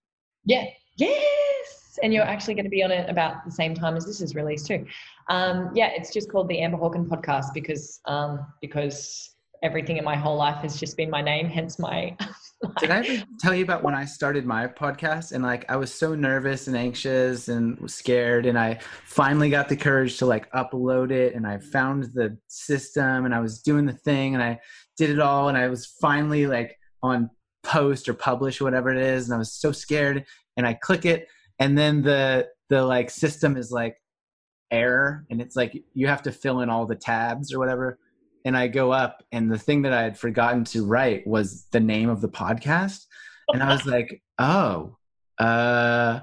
[0.44, 0.66] Yeah.
[0.96, 1.98] Yes.
[2.02, 4.34] And you're actually going to be on it about the same time as this is
[4.34, 4.86] released too.
[5.28, 10.16] Um, yeah, it's just called the Amber Hawken podcast because um, because everything in my
[10.16, 12.16] whole life has just been my name, hence my
[12.78, 15.92] Did I ever tell you about when I started my podcast and like I was
[15.92, 21.10] so nervous and anxious and scared and I finally got the courage to like upload
[21.10, 24.60] it and I found the system and I was doing the thing and I
[24.96, 27.30] did it all and I was finally like on
[27.62, 30.24] post or publish or whatever it is and I was so scared
[30.56, 33.96] and I click it and then the the like system is like
[34.70, 37.98] error and it's like you have to fill in all the tabs or whatever
[38.44, 41.80] and I go up, and the thing that I had forgotten to write was the
[41.80, 43.06] name of the podcast,
[43.52, 44.96] and I was like, oh,
[45.38, 46.20] uh,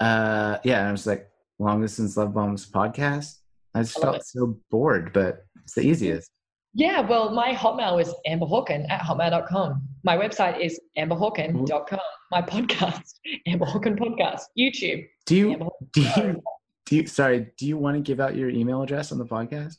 [0.00, 0.80] uh, yeah.
[0.80, 1.28] And I was like,
[1.58, 3.36] long distance love bombs podcast.
[3.74, 6.28] I just I felt so bored, but it's the easiest.
[6.74, 9.82] Yeah, well, my Hotmail is amberhawken at hotmail.com.
[10.04, 12.00] My website is amberhawken.com.
[12.30, 13.12] My podcast,
[13.46, 14.40] Amber Hawken Podcast.
[14.58, 15.06] YouTube.
[15.26, 16.42] Do you, do you,
[16.86, 19.74] do you, sorry, do you want to give out your email address on the podcast?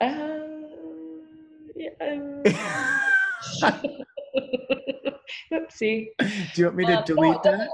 [0.00, 0.35] Uh,
[2.00, 2.42] um,
[5.52, 6.08] Oopsie.
[6.18, 7.68] Do you want me to uh, delete no, that?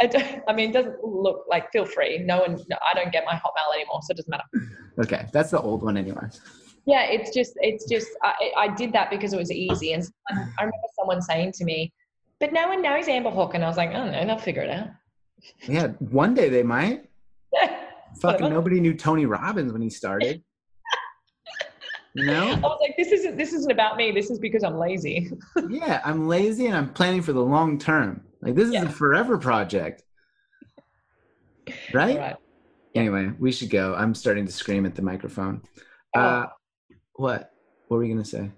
[0.00, 2.18] I, I, don't, I mean, it doesn't look like, feel free.
[2.18, 4.44] No one, no, I don't get my Hotmail anymore, so it doesn't matter.
[5.00, 6.26] Okay, that's the old one anyway.
[6.86, 9.92] Yeah, it's just, it's just, I, I did that because it was easy.
[9.92, 11.92] And I remember someone saying to me,
[12.40, 13.54] but no one knows Amber Hawk.
[13.54, 14.88] And I was like, oh no, they'll figure it out.
[15.66, 17.08] Yeah, one day they might.
[18.20, 20.42] Fucking nobody knew Tony Robbins when he started.
[22.16, 22.50] No.
[22.52, 24.12] I was like, this isn't this isn't about me.
[24.12, 25.30] This is because I'm lazy.
[25.68, 28.22] yeah, I'm lazy and I'm planning for the long term.
[28.40, 28.84] Like this is yeah.
[28.84, 30.04] a forever project.
[31.92, 32.16] Right?
[32.18, 32.36] right.
[32.94, 33.94] Anyway, we should go.
[33.94, 35.62] I'm starting to scream at the microphone.
[36.14, 36.20] Oh.
[36.20, 36.46] Uh
[37.14, 37.52] what?
[37.88, 38.50] What were you gonna say?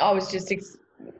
[0.00, 0.76] I was just ex-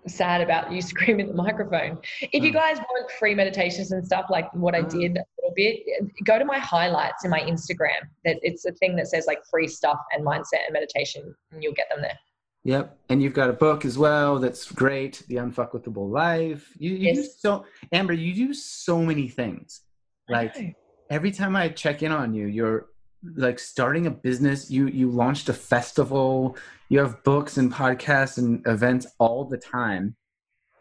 [0.06, 1.98] sad about you screaming at the microphone.
[2.20, 2.54] If you Mm.
[2.54, 4.90] guys want free meditations and stuff like what I Mm.
[4.90, 5.18] did
[5.58, 5.80] bit,
[6.24, 8.02] go to my highlights in my Instagram.
[8.24, 11.74] That it's a thing that says like free stuff and mindset and meditation, and you'll
[11.74, 12.18] get them there.
[12.64, 12.98] Yep.
[13.08, 16.70] And you've got a book as well that's great, The Unfuckwithable Life.
[16.78, 17.40] You, you do Yes.
[17.40, 19.80] so Amber, you do so many things.
[20.28, 20.76] Like
[21.10, 22.88] every time I check in on you, you're
[23.36, 26.56] like starting a business, you you launched a festival,
[26.88, 30.14] you have books and podcasts and events all the time.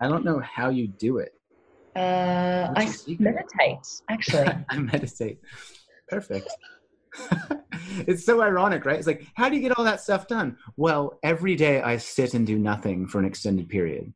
[0.01, 1.31] I don't know how you do it.
[1.97, 3.79] Uh, I meditate
[4.09, 4.47] actually.
[4.69, 5.39] I meditate.
[6.07, 6.47] Perfect.
[8.07, 8.97] it's so ironic, right?
[8.97, 10.57] It's like, how do you get all that stuff done?
[10.75, 14.13] Well, every day I sit and do nothing for an extended period.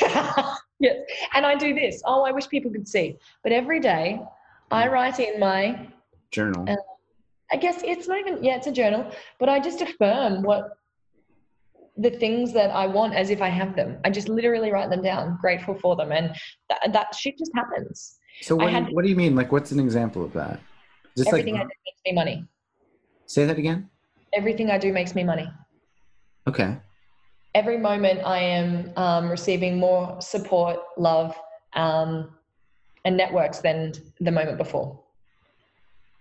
[0.00, 0.96] yes,
[1.34, 2.02] and I do this.
[2.04, 3.16] Oh, I wish people could see.
[3.44, 4.20] But every day,
[4.70, 5.86] I write in my.
[6.32, 6.68] Journal.
[6.68, 6.76] Uh,
[7.52, 8.42] I guess it's not even.
[8.42, 9.10] Yeah, it's a journal.
[9.38, 10.76] But I just affirm what
[11.96, 13.98] the things that I want as if I have them.
[14.04, 16.34] I just literally write them down, grateful for them, and
[16.68, 18.16] that, that shit just happens.
[18.42, 19.36] So I what, do had- you, what do you mean?
[19.36, 20.60] Like, what's an example of that?
[21.16, 22.44] Just Everything I like, do makes me money.
[23.26, 23.88] say that again.
[24.32, 25.48] Everything I do makes me money.
[26.48, 26.76] Okay.
[27.54, 31.38] Every moment I am um, receiving more support, love,
[31.74, 32.30] um,
[33.04, 34.98] and networks than the moment before.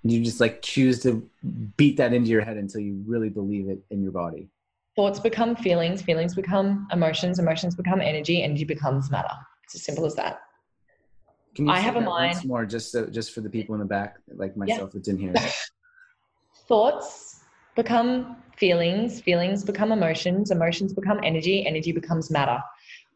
[0.04, 1.28] You just like choose to
[1.78, 4.50] beat that into your head until you really believe it in your body.
[4.96, 9.34] Thoughts become feelings, feelings become emotions, emotions become energy, energy becomes matter.
[9.64, 10.42] It's as simple as that.
[11.56, 13.74] Can you I say have a mind once more, just so, just for the people
[13.76, 15.34] in the back, like myself, that didn't hear.
[15.36, 15.54] it?
[16.68, 17.42] Thoughts
[17.76, 22.60] become feelings, feelings become emotions, emotions become energy, energy becomes matter.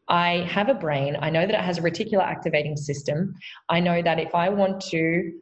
[0.08, 1.16] I have a brain.
[1.20, 3.34] I know that it has a reticular activating system.
[3.68, 5.32] I know that if I want to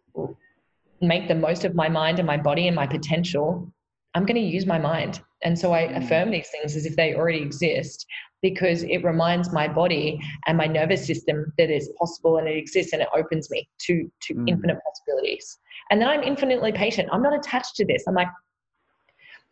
[1.01, 3.72] make the most of my mind and my body and my potential,
[4.16, 5.20] I'm going to use my mind.
[5.42, 5.96] And so I Mm.
[6.02, 8.06] affirm these things as if they already exist
[8.40, 12.94] because it reminds my body and my nervous system that it's possible and it exists
[12.94, 14.48] and it opens me to, to Mm.
[14.48, 15.58] infinite possibilities.
[15.90, 17.10] And then I'm infinitely patient.
[17.12, 18.04] I'm not attached to this.
[18.08, 18.28] I'm like,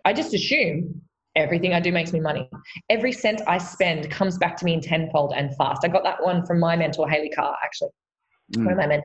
[0.07, 1.03] I just assume
[1.37, 2.49] everything I do makes me money.
[2.89, 5.83] Every cent I spend comes back to me in tenfold and fast.
[5.85, 7.91] I got that one from my mentor, Haley Carr, actually
[8.55, 8.77] one of Mm.
[8.79, 9.05] my mentors.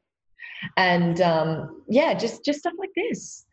[0.77, 3.45] And um, yeah, just just stuff like this.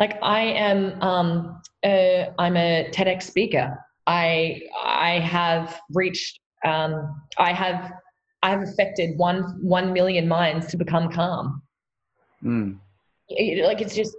[0.00, 3.78] Like I am, um, uh, I'm a TEDx speaker.
[4.06, 7.92] I I have reached, um, I have
[8.42, 11.62] I have affected one one million minds to become calm.
[12.42, 12.78] Mm.
[13.28, 14.16] It- like it's just,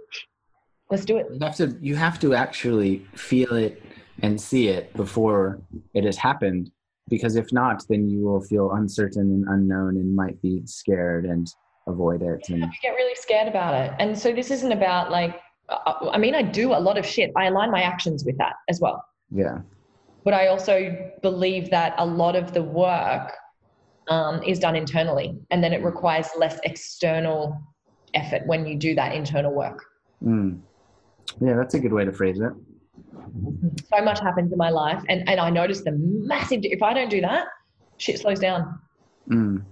[0.90, 1.26] let's do it.
[1.32, 3.82] You have to you have to actually feel it
[4.22, 5.60] and see it before
[5.94, 6.70] it has happened
[7.08, 11.48] because if not then you will feel uncertain and unknown and might be scared and
[11.88, 13.92] avoid it and I get really scared about it.
[13.98, 17.32] And so this isn't about like, I mean, I do a lot of shit.
[17.36, 19.04] I align my actions with that as well.
[19.30, 19.58] yeah
[20.24, 23.32] but I also believe that a lot of the work
[24.08, 27.60] um, is done internally, and then it requires less external
[28.14, 29.84] effort when you do that internal work.
[30.22, 30.60] mm.
[31.40, 32.52] yeah that's a good way to phrase it
[33.88, 36.60] So much happens in my life, and, and I notice the massive.
[36.62, 37.46] If I don't do that,
[37.98, 38.78] shit slows down,
[39.28, 39.62] mm.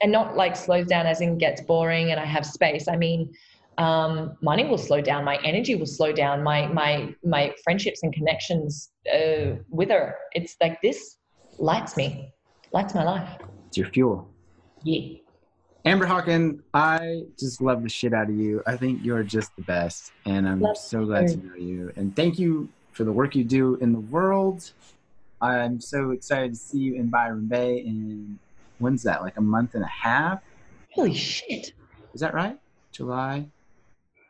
[0.00, 2.88] and not like slows down as in gets boring and I have space.
[2.88, 3.32] I mean,
[3.78, 8.12] um, money will slow down, my energy will slow down, my my my friendships and
[8.12, 10.14] connections uh, wither.
[10.32, 11.18] It's like this
[11.58, 12.32] lights me,
[12.72, 13.28] lights my life.
[13.68, 14.28] it's your fuel
[14.82, 15.18] Yeah.
[15.84, 19.62] amber hawken i just love the shit out of you i think you're just the
[19.62, 23.34] best and i'm Love so glad to know you and thank you for the work
[23.36, 24.72] you do in the world
[25.40, 28.38] i'm so excited to see you in byron bay in
[28.78, 30.40] when's that like a month and a half
[30.92, 31.72] Holy shit.
[32.14, 32.56] Is that right?
[32.92, 33.48] July?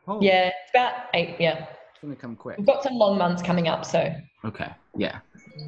[0.07, 1.35] Oh, Yeah, it's about eight.
[1.39, 1.65] Yeah.
[1.91, 2.57] It's going to come quick.
[2.57, 3.85] We've got some long months coming up.
[3.85, 4.69] So, Okay.
[4.95, 5.19] Yeah.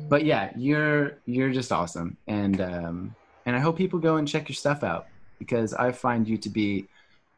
[0.09, 2.17] But yeah, you're you're just awesome.
[2.27, 3.15] And um
[3.45, 5.07] and I hope people go and check your stuff out
[5.39, 6.87] because I find you to be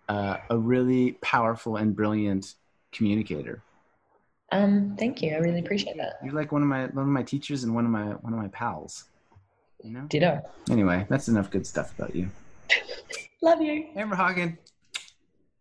[0.07, 2.55] uh, a really powerful and brilliant
[2.91, 3.61] communicator.
[4.51, 5.35] um, thank you.
[5.35, 6.13] I really appreciate that.
[6.23, 8.39] You're like one of my one of my teachers and one of my one of
[8.39, 9.05] my pals.
[9.83, 10.05] You know?
[10.09, 10.41] Ditto.
[10.71, 12.29] Anyway, that's enough good stuff about you.
[13.43, 13.89] Love you.
[13.95, 14.57] Amber Hawken.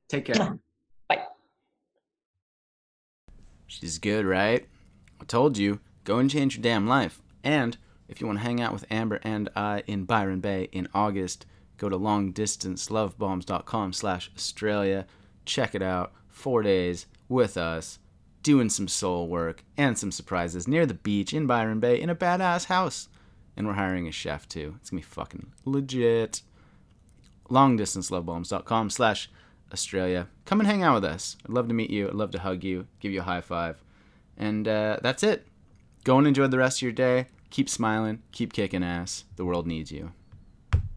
[0.09, 0.59] Take care.
[3.81, 4.67] She's good, right?
[5.21, 7.23] I told you, go and change your damn life.
[7.45, 7.77] And
[8.09, 11.47] if you want to hang out with Amber and I in Byron Bay in August,
[11.77, 15.07] go to longdistancelovebombs.com slash Australia.
[15.45, 16.13] Check it out.
[16.29, 18.01] Four days with us,
[18.43, 22.17] doing some soul work and some surprises near the beach in Byron Bay in a
[22.17, 23.09] badass house.
[23.57, 24.75] And we're hiring a chef too.
[24.81, 26.43] It's gonna be fucking legit.
[27.49, 29.31] Longdistancelovebombs.com slash
[29.73, 30.29] Australia.
[30.45, 31.37] Come and hang out with us.
[31.45, 32.09] I'd love to meet you.
[32.09, 33.83] I'd love to hug you, give you a high five.
[34.37, 35.47] And uh, that's it.
[36.05, 37.27] Go and enjoy the rest of your day.
[37.51, 39.25] keep smiling, keep kicking ass.
[39.37, 40.13] The world needs you.